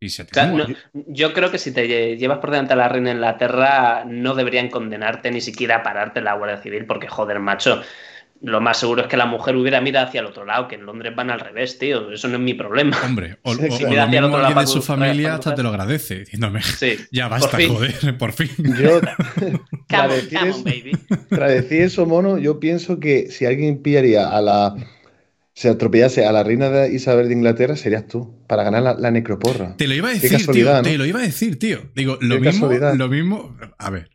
Y 0.00 0.08
se 0.08 0.22
O 0.22 0.26
sea, 0.32 0.44
atenúa. 0.44 0.66
no- 0.68 0.76
yo 1.06 1.32
creo 1.34 1.50
que 1.50 1.58
si 1.58 1.72
te 1.72 1.86
lle- 1.86 2.16
llevas 2.18 2.38
por 2.38 2.50
delante 2.50 2.72
a 2.72 2.76
la 2.76 2.88
reina 2.88 3.10
de 3.10 3.16
Inglaterra, 3.16 4.04
no 4.06 4.34
deberían 4.34 4.68
condenarte 4.70 5.30
ni 5.30 5.40
siquiera 5.42 5.82
pararte 5.82 6.18
en 6.20 6.24
la 6.24 6.34
Guardia 6.34 6.62
Civil, 6.62 6.86
porque 6.86 7.06
joder, 7.08 7.38
macho. 7.38 7.82
Lo 8.44 8.60
más 8.60 8.78
seguro 8.78 9.02
es 9.02 9.08
que 9.08 9.16
la 9.16 9.26
mujer 9.26 9.56
hubiera 9.56 9.80
mirado 9.80 10.06
hacia 10.06 10.20
el 10.20 10.26
otro 10.26 10.44
lado, 10.44 10.68
que 10.68 10.74
en 10.74 10.84
Londres 10.84 11.14
van 11.16 11.30
al 11.30 11.40
revés, 11.40 11.78
tío. 11.78 12.10
Eso 12.12 12.28
no 12.28 12.34
es 12.34 12.40
mi 12.40 12.52
problema. 12.54 12.96
Hombre, 13.04 13.38
o, 13.42 13.54
Sí, 13.54 13.62
o- 13.64 13.68
claro. 13.68 13.84
o 13.86 13.88
Mira 13.88 14.02
lo 14.02 14.02
hacia 14.02 14.04
el 14.04 14.10
mismo 14.10 14.26
otro 14.26 14.38
lado 14.38 14.46
alguien 14.48 14.66
de 14.66 14.72
su 14.72 14.82
familia 14.82 15.34
hasta 15.34 15.54
te 15.54 15.62
lo 15.62 15.68
agradece, 15.70 16.18
diciéndome, 16.20 16.62
Sí. 16.62 16.96
ya 17.10 17.28
basta, 17.28 17.56
fin. 17.56 17.70
joder, 17.74 18.18
por 18.18 18.32
fin. 18.32 18.50
Yo, 18.80 19.00
tras 19.88 20.10
decir, 20.10 20.38
eso, 20.46 20.58
on, 20.58 20.64
baby. 20.64 20.92
tras 21.28 21.50
decir 21.52 21.82
eso, 21.82 22.06
mono, 22.06 22.38
yo 22.38 22.60
pienso 22.60 23.00
que 23.00 23.30
si 23.30 23.46
alguien 23.46 23.82
pillaría 23.82 24.28
a 24.28 24.40
la. 24.40 24.74
Se 25.56 25.68
atropellase 25.68 26.26
a 26.26 26.32
la 26.32 26.42
reina 26.42 26.68
de 26.68 26.92
Isabel 26.92 27.28
de 27.28 27.34
Inglaterra, 27.34 27.76
serías 27.76 28.08
tú, 28.08 28.42
para 28.48 28.64
ganar 28.64 28.82
la, 28.82 28.94
la 28.94 29.10
necroporra. 29.12 29.76
Te 29.76 29.86
lo 29.86 29.94
iba 29.94 30.08
a 30.08 30.12
decir, 30.12 30.44
tío. 30.48 30.82
Te 30.82 30.98
lo 30.98 31.06
iba 31.06 31.20
a 31.20 31.22
decir, 31.22 31.60
tío. 31.60 31.78
Digo, 31.94 32.18
lo 32.20 32.34
Qué 32.40 32.46
mismo, 32.48 32.66
casualidad. 32.68 32.94
lo 32.96 33.08
mismo. 33.08 33.56
A 33.78 33.88
ver, 33.90 34.10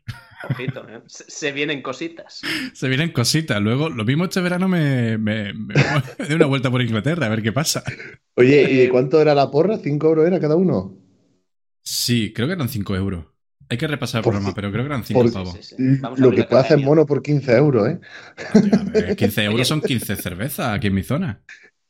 Ojito, 0.49 0.87
¿eh? 0.89 1.01
se, 1.07 1.25
se 1.27 1.51
vienen 1.51 1.81
cositas. 1.81 2.41
se 2.73 2.87
vienen 2.87 3.11
cositas. 3.11 3.61
Luego, 3.61 3.89
lo 3.89 4.05
mismo 4.05 4.23
este 4.25 4.39
verano 4.41 4.67
me, 4.67 5.17
me, 5.17 5.53
me- 5.53 5.73
me 5.73 5.83
doy 6.27 6.35
una 6.35 6.45
vuelta 6.45 6.71
por 6.71 6.81
Inglaterra 6.81 7.25
a 7.25 7.29
ver 7.29 7.41
qué 7.41 7.51
pasa. 7.51 7.83
Oye, 8.35 8.67
¿y 8.71 8.77
de 8.77 8.89
cuánto 8.89 9.21
era 9.21 9.35
la 9.35 9.51
porra? 9.51 9.77
¿5 9.77 10.03
euros 10.07 10.25
era 10.27 10.39
cada 10.39 10.55
uno? 10.55 10.95
Sí, 11.81 12.31
creo 12.33 12.47
que 12.47 12.53
eran 12.53 12.69
5 12.69 12.95
euros. 12.95 13.25
Hay 13.71 13.77
que 13.77 13.87
repasar 13.87 14.19
el 14.19 14.23
Por 14.23 14.33
programa, 14.33 14.55
pero 14.55 14.71
creo 14.71 14.83
que 14.83 14.87
eran 14.87 15.03
5 15.03 15.21
por- 15.21 15.33
pavos. 15.33 15.53
Sí, 15.53 15.63
sí, 15.63 15.75
sí. 15.77 15.99
Vamos 16.01 16.19
a 16.19 16.23
Lo 16.23 16.31
que 16.31 16.43
puede 16.45 16.61
hacer 16.61 16.79
mono 16.79 17.05
por 17.05 17.21
15 17.21 17.55
euros, 17.55 17.87
¿eh? 17.89 17.99
Hostia, 18.55 18.83
ver, 18.91 19.15
15 19.15 19.43
euros 19.43 19.67
son 19.67 19.81
15 19.81 20.15
cervezas 20.15 20.69
aquí 20.69 20.87
en 20.87 20.93
mi 20.95 21.03
zona. 21.03 21.41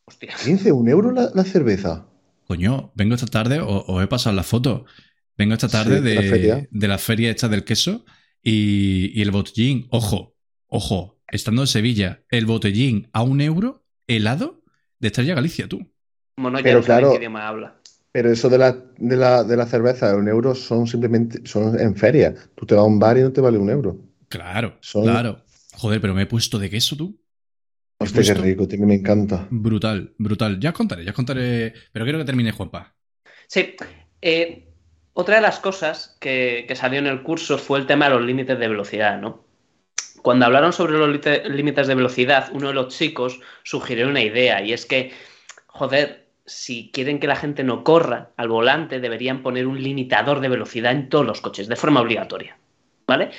Hostia. 0.06 0.34
15, 0.44 0.72
un 0.72 0.90
euro 0.90 1.12
la, 1.12 1.30
la 1.34 1.44
cerveza. 1.44 2.08
Coño, 2.48 2.92
vengo 2.96 3.14
esta 3.16 3.28
tarde, 3.28 3.60
o- 3.62 3.86
os 3.88 4.04
he 4.04 4.08
pasado 4.08 4.36
la 4.36 4.44
foto. 4.44 4.86
Vengo 5.38 5.54
esta 5.54 5.70
tarde 5.70 6.00
Sí, 6.00 6.04
de, 6.04 6.10
de 6.10 6.16
la 6.16 6.22
feria. 6.30 6.68
de 6.70 6.88
la 6.88 6.98
feria 6.98 7.30
esta 7.30 7.48
del 7.48 7.64
queso 7.64 8.04
y, 8.44 9.12
y 9.18 9.22
el 9.22 9.32
botellín. 9.32 9.88
Ojo, 9.90 10.36
ojo, 10.68 11.20
estando 11.28 11.62
en 11.62 11.68
Sevilla, 11.68 12.24
el 12.30 12.46
botellín 12.46 13.10
a 13.14 13.22
un 13.24 13.42
euro 13.42 13.84
helado 14.08 14.62
de 15.00 15.08
Estrella 15.08 15.36
Galicia, 15.36 15.68
tú. 15.68 15.92
Mono 16.38 16.60
ya 16.60 16.64
Pero 16.64 16.80
no 16.80 16.86
claro- 16.86 17.12
qué 17.12 17.18
idioma 17.18 17.48
habla. 17.48 17.76
Pero 18.12 18.32
eso 18.32 18.50
de 18.50 18.58
la, 18.58 18.72
de 18.98 19.16
la, 19.18 19.44
de 19.44 19.56
la 19.56 19.68
cerveza, 19.68 20.16
un 20.16 20.28
euro 20.28 20.56
son 20.56 20.88
simplemente 20.88 21.42
son 21.46 21.80
en 21.80 21.96
feria. 21.96 22.34
Tú 22.56 22.66
te 22.66 22.74
vas 22.74 22.82
a 22.82 22.88
un 22.88 22.98
bar 22.98 23.18
y 23.18 23.22
no 23.22 23.32
te 23.32 23.40
vale 23.40 23.60
un 23.60 23.70
euro. 23.70 23.98
Claro, 24.30 24.78
Son- 24.82 25.04
claro. 25.04 25.44
Joder, 25.74 26.02
pero 26.02 26.14
me 26.16 26.24
he 26.24 26.26
puesto 26.26 26.58
de 26.58 26.70
queso, 26.72 26.96
tú. 26.98 27.22
Hostia, 28.00 28.24
qué 28.24 28.34
rico, 28.34 28.68
tío, 28.68 28.80
me 28.86 28.96
encanta. 28.96 29.48
Brutal, 29.52 30.14
brutal. 30.18 30.60
Ya 30.60 30.70
os 30.70 30.76
contaré, 30.76 31.04
ya 31.04 31.12
os 31.12 31.16
contaré. 31.16 31.74
Pero 31.92 32.04
quiero 32.06 32.18
que 32.20 32.26
termine 32.26 32.52
Juanpa. 32.52 32.96
Sí. 33.48 33.76
eh, 34.22 34.69
otra 35.20 35.36
de 35.36 35.42
las 35.42 35.60
cosas 35.60 36.18
que, 36.20 36.66
que 36.68 36.76
salió 36.76 37.00
en 37.00 37.08
el 37.08 37.24
curso 37.24 37.58
fue 37.58 37.80
el 37.80 37.86
tema 37.88 38.06
de 38.08 38.16
los 38.16 38.24
límites 38.24 38.58
de 38.60 38.68
velocidad, 38.68 39.20
¿no? 39.20 39.44
Cuando 40.22 40.46
hablaron 40.46 40.74
sobre 40.74 40.98
los 40.98 41.10
límites 41.50 41.88
de 41.88 41.96
velocidad, 41.96 42.50
uno 42.54 42.68
de 42.70 42.74
los 42.74 42.98
chicos 42.98 43.40
sugirió 43.64 44.08
una 44.08 44.22
idea 44.22 44.62
y 44.62 44.74
es 44.74 44.86
que, 44.86 45.12
joder, 45.68 46.26
si 46.46 46.90
quieren 46.92 47.20
que 47.20 47.28
la 47.28 47.36
gente 47.36 47.64
no 47.64 47.84
corra 47.84 48.32
al 48.38 48.50
volante, 48.50 49.00
deberían 49.00 49.44
poner 49.44 49.68
un 49.68 49.82
limitador 49.82 50.42
de 50.42 50.50
velocidad 50.50 50.92
en 50.92 51.10
todos 51.10 51.26
los 51.26 51.42
coches, 51.42 51.68
de 51.70 51.76
forma 51.76 52.02
obligatoria, 52.02 52.58
¿vale? 53.08 53.32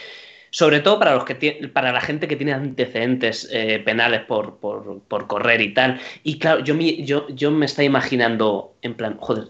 Sobre 0.51 0.81
todo 0.81 0.99
para, 0.99 1.15
los 1.15 1.25
que 1.25 1.71
para 1.73 1.93
la 1.93 2.01
gente 2.01 2.29
que 2.29 2.37
tiene 2.37 2.53
antecedentes 2.53 3.49
eh, 3.53 3.81
penales 3.85 4.23
por, 4.23 4.59
por- 4.59 5.01
por 5.03 5.27
correr 5.29 5.61
y 5.61 5.75
tal. 5.75 6.01
Y 6.25 6.39
claro, 6.39 6.61
yo, 6.65 6.75
me- 6.75 7.05
yo, 7.05 7.29
yo 7.31 7.51
me 7.53 7.67
estaba 7.67 7.85
imaginando, 7.87 8.75
en 8.83 8.95
plan, 8.95 9.17
joder, 9.21 9.49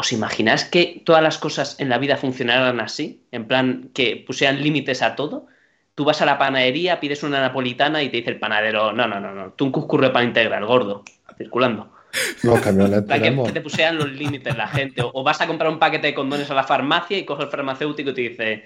¿os 0.00 0.12
imagináis 0.12 0.64
que 0.64 1.02
todas 1.04 1.22
las 1.22 1.38
cosas 1.38 1.76
en 1.78 1.88
la 1.88 1.98
vida 1.98 2.16
funcionaran 2.16 2.80
así? 2.80 3.22
En 3.30 3.44
plan, 3.46 3.90
que 3.94 4.16
pusieran 4.26 4.62
límites 4.62 5.02
a 5.02 5.14
todo. 5.14 5.46
Tú 5.94 6.04
vas 6.04 6.22
a 6.22 6.26
la 6.26 6.38
panadería, 6.38 6.98
pides 7.00 7.22
una 7.22 7.40
napolitana 7.40 8.02
y 8.02 8.08
te 8.08 8.18
dice 8.18 8.30
el 8.30 8.38
panadero, 8.40 8.92
no, 8.92 9.06
no, 9.06 9.20
no, 9.20 9.34
no, 9.34 9.52
tú 9.52 9.66
un 9.66 9.72
cuscurro 9.72 10.12
pan 10.12 10.28
integral, 10.28 10.64
gordo, 10.64 11.04
circulando. 11.36 11.92
Los 12.42 12.60
camiones 12.60 13.02
Para 13.08 13.20
que, 13.22 13.52
te 13.52 13.60
pusieran 13.60 13.98
los 13.98 14.10
límites 14.10 14.56
la 14.56 14.66
gente. 14.66 15.02
O, 15.02 15.10
o 15.12 15.22
vas 15.22 15.40
a 15.40 15.46
comprar 15.46 15.70
un 15.70 15.78
paquete 15.78 16.08
de 16.08 16.14
condones 16.14 16.50
a 16.50 16.54
la 16.54 16.64
farmacia 16.64 17.18
y 17.18 17.24
coge 17.24 17.42
el 17.44 17.50
farmacéutico 17.50 18.10
y 18.10 18.14
te 18.14 18.20
dice, 18.22 18.64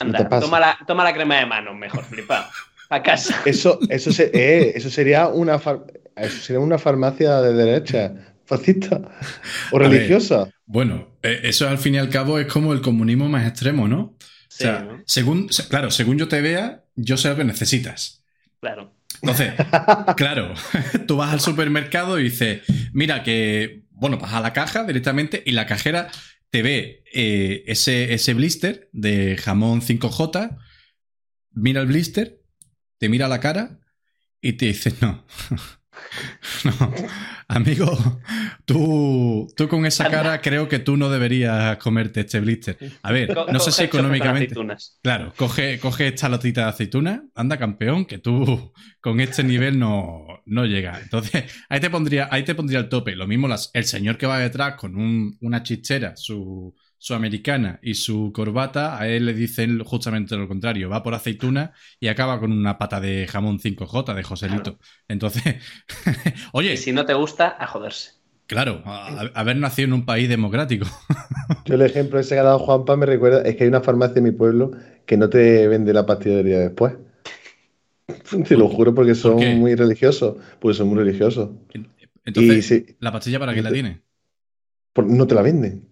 No 0.00 0.06
anda, 0.06 0.28
te 0.28 0.40
toma 0.40 0.60
la, 0.60 0.78
toma 0.86 1.04
la 1.04 1.12
crema 1.12 1.36
de 1.36 1.46
manos, 1.46 1.74
mejor, 1.74 2.04
flipa. 2.04 2.50
A 2.90 3.02
casa. 3.02 3.40
Eso, 3.46 3.78
eso, 3.88 4.12
se- 4.12 4.30
eh, 4.34 4.72
eso 4.76 4.90
sería 4.90 5.26
una 5.28 5.58
far- 5.58 5.80
eso 6.14 6.38
sería 6.42 6.60
una 6.60 6.76
farmacia 6.78 7.40
de 7.40 7.54
derecha, 7.54 8.12
fascista 8.56 9.00
o 9.70 9.78
ver. 9.78 9.90
religiosa. 9.90 10.50
Bueno, 10.66 11.18
eh, 11.22 11.40
eso 11.44 11.68
al 11.68 11.78
fin 11.78 11.94
y 11.94 11.98
al 11.98 12.08
cabo 12.08 12.38
es 12.38 12.46
como 12.46 12.72
el 12.72 12.80
comunismo 12.80 13.28
más 13.28 13.46
extremo, 13.46 13.88
¿no? 13.88 14.16
Sí, 14.48 14.68
o 14.68 14.72
sea, 14.72 14.80
¿no? 14.80 15.02
según, 15.06 15.52
se- 15.52 15.68
claro, 15.68 15.90
según 15.90 16.18
yo 16.18 16.28
te 16.28 16.40
vea, 16.40 16.84
yo 16.94 17.16
sé 17.16 17.28
lo 17.28 17.36
que 17.36 17.44
necesitas. 17.44 18.24
Claro. 18.60 18.94
Entonces, 19.22 19.54
claro, 20.16 20.54
tú 21.06 21.16
vas 21.16 21.32
al 21.32 21.40
supermercado 21.40 22.18
y 22.18 22.24
dices, 22.24 22.62
mira 22.92 23.22
que, 23.22 23.84
bueno, 23.90 24.18
vas 24.18 24.32
a 24.34 24.40
la 24.40 24.52
caja 24.52 24.84
directamente 24.84 25.42
y 25.46 25.52
la 25.52 25.66
cajera 25.66 26.08
te 26.50 26.62
ve 26.62 27.02
eh, 27.14 27.64
ese, 27.66 28.12
ese 28.14 28.34
blister 28.34 28.88
de 28.92 29.36
jamón 29.38 29.80
5J, 29.80 30.58
mira 31.52 31.80
el 31.80 31.86
blister, 31.86 32.42
te 32.98 33.08
mira 33.08 33.28
la 33.28 33.40
cara 33.40 33.78
y 34.40 34.54
te 34.54 34.66
dice, 34.66 34.92
no. 35.00 35.24
No, 36.64 36.92
amigo, 37.48 37.86
tú, 38.64 39.46
tú 39.56 39.68
con 39.68 39.84
esa 39.86 40.08
cara 40.08 40.40
creo 40.40 40.68
que 40.68 40.78
tú 40.78 40.96
no 40.96 41.10
deberías 41.10 41.76
comerte 41.78 42.20
este 42.20 42.40
blister. 42.40 42.78
A 43.02 43.12
ver, 43.12 43.42
no 43.48 43.58
sé 43.60 43.70
si 43.72 43.84
económicamente. 43.84 44.54
Claro, 45.02 45.32
coge, 45.36 45.78
coge 45.78 46.08
esta 46.08 46.28
latita 46.28 46.62
de 46.62 46.68
aceituna, 46.70 47.24
anda 47.34 47.58
campeón, 47.58 48.04
que 48.06 48.18
tú 48.18 48.72
con 49.00 49.20
este 49.20 49.44
nivel 49.44 49.78
no, 49.78 50.26
no 50.46 50.64
llega. 50.66 51.00
Entonces, 51.00 51.44
ahí 51.68 51.80
te 51.80 51.90
pondría, 51.90 52.28
ahí 52.30 52.44
te 52.44 52.54
pondría 52.54 52.78
el 52.80 52.88
tope. 52.88 53.14
Lo 53.16 53.26
mismo 53.26 53.48
las- 53.48 53.70
el 53.74 53.84
señor 53.84 54.16
que 54.18 54.26
va 54.26 54.38
detrás 54.38 54.74
con 54.76 54.96
un- 54.96 55.36
una 55.40 55.62
chichera, 55.62 56.16
su, 56.16 56.74
su 57.02 57.14
americana 57.14 57.80
y 57.82 57.94
su 57.94 58.30
corbata, 58.32 58.96
a 58.98 59.08
él 59.08 59.26
le 59.26 59.34
dicen 59.34 59.82
justamente 59.82 60.36
lo 60.36 60.46
contrario. 60.46 60.88
Va 60.88 61.02
por 61.02 61.14
aceituna 61.14 61.72
y 61.98 62.06
acaba 62.08 62.38
con 62.38 62.52
una 62.52 62.78
pata 62.78 63.00
de 63.00 63.26
jamón 63.28 63.58
5J 63.58 64.14
de 64.14 64.22
Joselito. 64.22 64.78
Entonces, 65.08 65.42
oye, 66.52 66.74
Y 66.74 66.76
si 66.76 66.92
no 66.92 67.04
te 67.04 67.14
gusta, 67.14 67.56
a 67.58 67.66
joderse. 67.66 68.12
claro, 68.46 68.82
a- 68.84 69.22
a- 69.22 69.30
haber 69.34 69.56
nacido 69.56 69.86
en 69.88 69.92
un 69.94 70.04
país 70.06 70.28
democrático. 70.28 70.86
Yo 71.64 71.74
el 71.74 71.82
ejemplo 71.82 72.20
ese 72.20 72.34
que 72.36 72.40
ha 72.40 72.44
dado 72.44 72.58
Juanpa 72.60 72.96
me 72.96 73.06
recuerda, 73.06 73.42
es 73.42 73.56
que 73.56 73.64
hay 73.64 73.68
una 73.68 73.80
farmacia 73.80 74.18
en 74.18 74.24
mi 74.24 74.30
pueblo 74.32 74.70
que 75.06 75.16
no 75.16 75.28
te 75.28 75.66
vende 75.68 75.92
la 75.92 76.06
pastillería 76.06 76.58
después. 76.60 76.94
Te 78.48 78.56
lo 78.56 78.68
juro 78.68 78.94
porque 78.94 79.14
son 79.14 79.36
muy 79.58 79.74
religiosos. 79.74 80.36
Porque 80.60 80.76
son 80.76 80.88
muy 80.88 80.98
religiosos. 80.98 81.50
Entonces, 82.24 82.70
Y. 82.70 82.96
¿la 83.00 83.12
pastilla 83.12 83.38
para 83.38 83.54
qué 83.54 83.62
la 83.62 83.72
tiene? 83.72 84.02
No 84.96 85.26
te 85.26 85.34
la 85.34 85.42
venden. 85.42 85.91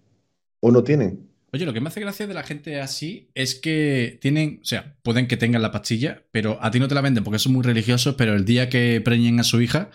O 0.61 0.71
no 0.71 0.83
tienen. 0.83 1.27
Oye, 1.53 1.65
lo 1.65 1.73
que 1.73 1.81
me 1.81 1.89
hace 1.89 1.99
gracia 1.99 2.27
de 2.27 2.33
la 2.33 2.43
gente 2.43 2.79
así 2.79 3.29
es 3.35 3.55
que 3.55 4.17
tienen, 4.21 4.59
o 4.61 4.65
sea, 4.65 4.95
pueden 5.03 5.27
que 5.27 5.35
tengan 5.35 5.61
la 5.61 5.71
pastilla, 5.71 6.23
pero 6.31 6.57
a 6.61 6.71
ti 6.71 6.79
no 6.79 6.87
te 6.87 6.95
la 6.95 7.01
venden 7.01 7.25
porque 7.25 7.39
son 7.39 7.51
muy 7.53 7.63
religiosos, 7.63 8.15
pero 8.15 8.33
el 8.35 8.45
día 8.45 8.69
que 8.69 9.01
preñen 9.03 9.39
a 9.39 9.43
su 9.43 9.59
hija... 9.61 9.89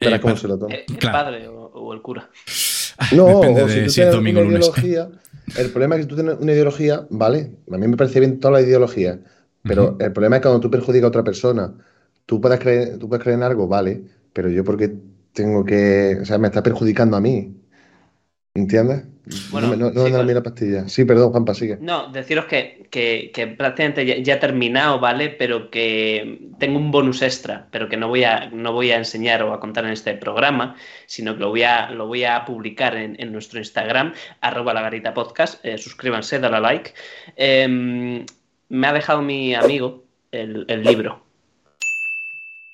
Eh, 0.00 0.20
cómo 0.20 0.36
se 0.36 0.46
lo 0.48 0.58
toma. 0.58 0.74
Eh, 0.74 0.84
El 0.86 0.98
Claro. 0.98 1.18
padre 1.18 1.48
o, 1.48 1.54
o 1.72 1.94
el 1.94 2.02
cura. 2.02 2.30
No, 3.10 3.26
Depende 3.26 3.62
o 3.62 3.66
de 3.66 3.72
si 3.74 3.80
tú 3.84 3.90
si 3.90 4.00
es 4.02 4.10
tienes 4.10 4.12
domingo 4.12 4.40
o 4.40 4.42
una 4.42 4.58
lunes. 4.58 4.66
ideología, 4.68 5.08
el 5.56 5.70
problema 5.70 5.94
es 5.96 6.02
que 6.02 6.06
tú 6.08 6.14
tienes 6.16 6.36
una 6.40 6.52
ideología, 6.52 7.06
¿vale? 7.10 7.52
A 7.72 7.78
mí 7.78 7.86
me 7.88 7.96
parece 7.96 8.20
bien 8.20 8.40
todas 8.40 8.60
las 8.60 8.68
ideologías, 8.68 9.18
pero 9.62 9.96
el 10.00 10.12
problema 10.12 10.36
es 10.36 10.42
cuando 10.42 10.60
tú 10.60 10.70
perjudicas 10.70 11.04
a 11.04 11.08
otra 11.08 11.24
persona. 11.24 11.74
Tú 12.26 12.40
puedes 12.40 12.58
creer, 12.60 12.98
tú 12.98 13.08
puedes 13.08 13.22
creer 13.22 13.38
en 13.38 13.44
algo, 13.44 13.66
vale, 13.68 14.02
pero 14.32 14.50
yo 14.50 14.64
porque 14.64 14.92
tengo 15.32 15.64
que, 15.64 16.18
o 16.20 16.24
sea, 16.24 16.38
me 16.38 16.48
está 16.48 16.62
perjudicando 16.62 17.16
a 17.16 17.20
mí. 17.20 17.54
¿Entiendes? 18.58 19.04
Bueno, 19.50 19.68
no, 19.68 19.72
me- 19.72 19.76
no, 19.76 19.90
no 19.90 20.06
sí, 20.06 20.24
mí 20.24 20.32
la 20.34 20.42
pastilla. 20.42 20.88
Sí, 20.88 21.04
perdón, 21.04 21.30
Juanpa, 21.32 21.54
sigue. 21.54 21.76
No, 21.80 22.10
deciros 22.10 22.46
que, 22.46 22.86
que- 22.90 23.30
que 23.32 23.46
prácticamente 23.46 24.06
ya, 24.06 24.16
ya 24.18 24.34
he 24.34 24.36
terminado, 24.38 24.98
¿vale? 25.00 25.28
Pero 25.28 25.70
que 25.70 26.48
tengo 26.58 26.78
un 26.78 26.90
bonus 26.90 27.20
extra, 27.22 27.68
pero 27.70 27.88
que 27.88 27.96
no 27.98 28.08
voy 28.08 28.24
a, 28.24 28.48
no 28.50 28.72
voy 28.72 28.90
a 28.90 28.96
enseñar 28.96 29.42
o 29.42 29.52
a 29.52 29.60
contar 29.60 29.84
en 29.84 29.92
este 29.92 30.14
programa, 30.14 30.76
sino 31.06 31.34
que 31.34 31.40
lo 31.40 31.50
voy 31.50 31.62
a, 31.64 31.90
lo 31.90 32.06
voy 32.06 32.24
a 32.24 32.44
publicar 32.46 32.96
en, 32.96 33.16
en 33.20 33.30
nuestro 33.32 33.58
Instagram, 33.58 34.14
arroba 34.40 34.72
la 34.72 34.80
garita 34.82 35.12
podcast. 35.12 35.64
Eh, 35.64 35.76
suscríbanse, 35.78 36.38
dale 36.38 36.56
a 36.56 36.60
like. 36.60 36.92
Eh, 37.36 38.24
me 38.70 38.86
ha 38.86 38.92
dejado 38.94 39.20
mi 39.22 39.54
amigo 39.54 40.04
el, 40.32 40.64
el 40.68 40.82
libro. 40.82 41.22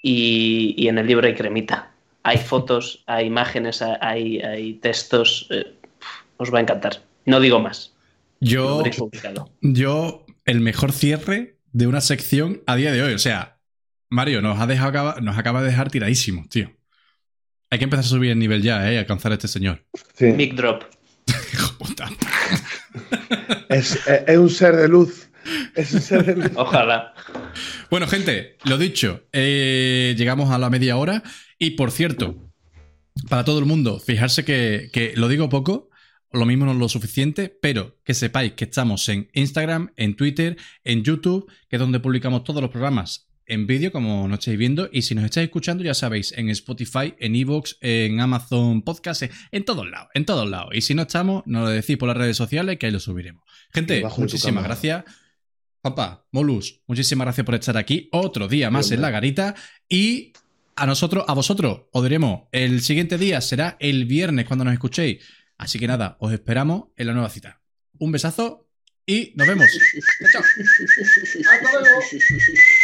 Y, 0.03 0.75
y 0.77 0.89
en 0.89 0.99
el 0.99 1.07
libro 1.07 1.27
hay 1.27 1.35
cremita. 1.35 1.94
Hay 2.25 2.39
fotos, 2.39 3.05
hay 3.07 3.27
imágenes, 3.27 3.81
hay, 3.83 4.41
hay 4.41 4.75
textos. 4.75 5.47
eh, 5.51 5.75
os 6.39 6.53
va 6.53 6.59
a 6.59 6.63
encantar. 6.63 7.03
No 7.27 7.39
digo 7.39 7.61
más. 7.61 7.93
Yo, 8.41 8.83
el 10.45 10.61
mejor 10.61 10.93
cierre 10.93 11.57
de 11.73 11.87
una 11.87 12.01
sección 12.01 12.63
a 12.67 12.77
día 12.77 12.93
de 12.93 13.03
hoy. 13.03 13.15
O 13.15 13.19
sea, 13.19 13.59
Mario, 14.11 14.43
nos, 14.43 14.59
ha 14.61 14.67
dejado, 14.67 14.89
acaba- 14.91 15.21
nos 15.21 15.39
acaba 15.39 15.63
de 15.63 15.69
dejar 15.69 15.91
tiradísimos, 15.91 16.49
tío. 16.49 16.71
Hay 17.71 17.79
que 17.79 17.85
empezar 17.85 18.05
a 18.05 18.09
subir 18.09 18.31
el 18.31 18.39
nivel 18.39 18.63
ya, 18.63 18.91
¿eh? 18.91 18.99
Alcanzar 18.99 19.33
a 19.33 19.35
este 19.37 19.49
señor. 19.49 19.85
Sí. 20.15 20.27
Mic 20.27 20.55
drop. 20.55 20.85
Hijo 21.53 21.79
puta. 21.79 22.09
Es, 23.69 23.97
es- 24.07 24.25
es 24.27 24.39
un 24.39 24.51
ser 24.51 24.77
de 24.77 24.89
luz. 24.89 25.29
Es 25.75 25.93
un 25.93 26.01
ser 26.01 26.25
de 26.25 26.37
luz. 26.37 26.51
Ojalá. 26.57 27.15
Bueno, 27.95 28.09
gente, 28.09 28.57
lo 28.65 28.77
dicho, 28.77 29.23
eh, 29.33 30.17
llegamos 30.19 30.51
a 30.51 30.59
la 30.59 30.69
media 30.69 30.97
hora. 30.97 31.23
Y 31.61 31.71
por 31.77 31.93
cierto, 31.93 32.51
para 33.29 33.45
todo 33.45 33.61
el 33.61 33.67
mundo, 33.67 34.01
fijarse 34.01 34.45
que, 34.45 34.91
que 34.93 35.13
lo 35.15 35.29
digo 35.29 35.49
poco, 35.49 35.91
lo 36.33 36.45
mismo 36.45 36.65
no 36.65 36.73
es 36.73 36.79
lo 36.79 36.89
suficiente, 36.89 37.57
pero 37.63 37.97
que 38.03 38.13
sepáis 38.15 38.55
que 38.55 38.65
estamos 38.65 39.09
en 39.09 39.31
Instagram, 39.33 39.93
en 39.97 40.17
Twitter, 40.17 40.57
en 40.83 41.05
YouTube, 41.05 41.49
que 41.69 41.77
es 41.77 41.81
donde 41.81 42.01
publicamos 42.01 42.43
todos 42.43 42.61
los 42.61 42.73
programas 42.73 43.29
en 43.47 43.69
vídeo, 43.69 43.93
como 43.93 44.27
nos 44.27 44.41
estáis 44.41 44.59
viendo. 44.59 44.89
Y 44.93 45.03
si 45.03 45.15
nos 45.15 45.25
estáis 45.27 45.45
escuchando, 45.45 45.85
ya 45.85 45.95
sabéis, 45.95 46.33
en 46.37 46.49
Spotify, 46.49 47.15
en 47.21 47.37
Evox, 47.37 47.77
en 47.81 48.19
Amazon 48.19 48.83
Podcast, 48.83 49.23
en- 49.53 49.65
todos 49.65 49.89
lados, 49.89 50.09
en 50.15 50.25
todos 50.25 50.51
lados. 50.51 50.71
Y 50.75 50.81
si 50.81 50.95
no 50.97 51.03
estamos, 51.03 51.45
nos 51.47 51.63
lo 51.63 51.69
decís 51.71 51.97
por 51.97 52.09
las 52.09 52.17
redes 52.17 52.37
sociales 52.37 52.77
que 52.77 52.87
ahí 52.87 52.93
lo 52.93 52.99
subiremos. 52.99 53.45
Gente, 53.73 54.03
muchísimas 54.19 54.65
gracias. 54.65 55.05
Papá, 55.85 56.27
Molus, 56.33 56.81
muchísimas 56.87 57.27
gracias 57.27 57.45
por 57.45 57.55
estar 57.57 57.77
aquí. 57.77 58.09
Otro 58.11 58.49
día 58.49 58.71
más 58.71 58.91
en 58.91 59.03
la 59.03 59.11
garita. 59.11 59.55
Y 59.87 60.33
a 60.77 60.87
nosotros, 60.87 61.27
a 61.29 61.35
vosotros, 61.35 61.83
os 61.93 62.03
diremos 62.03 62.45
el 62.53 62.81
siguiente 62.81 63.19
día, 63.19 63.43
será 63.43 63.77
el 63.79 64.07
viernes 64.07 64.47
cuando 64.47 64.65
nos 64.65 64.73
escuchéis. 64.73 65.23
Así 65.59 65.79
que 65.79 65.87
nada, 65.87 66.17
os 66.21 66.33
esperamos 66.33 66.85
en 66.97 67.09
la 67.09 67.13
nueva 67.13 67.29
cita. 67.29 67.61
Un 67.99 68.13
besazo 68.13 68.67
y 69.05 69.35
nos 69.37 69.47
vemos. 69.47 69.67
Chao. 70.33 70.43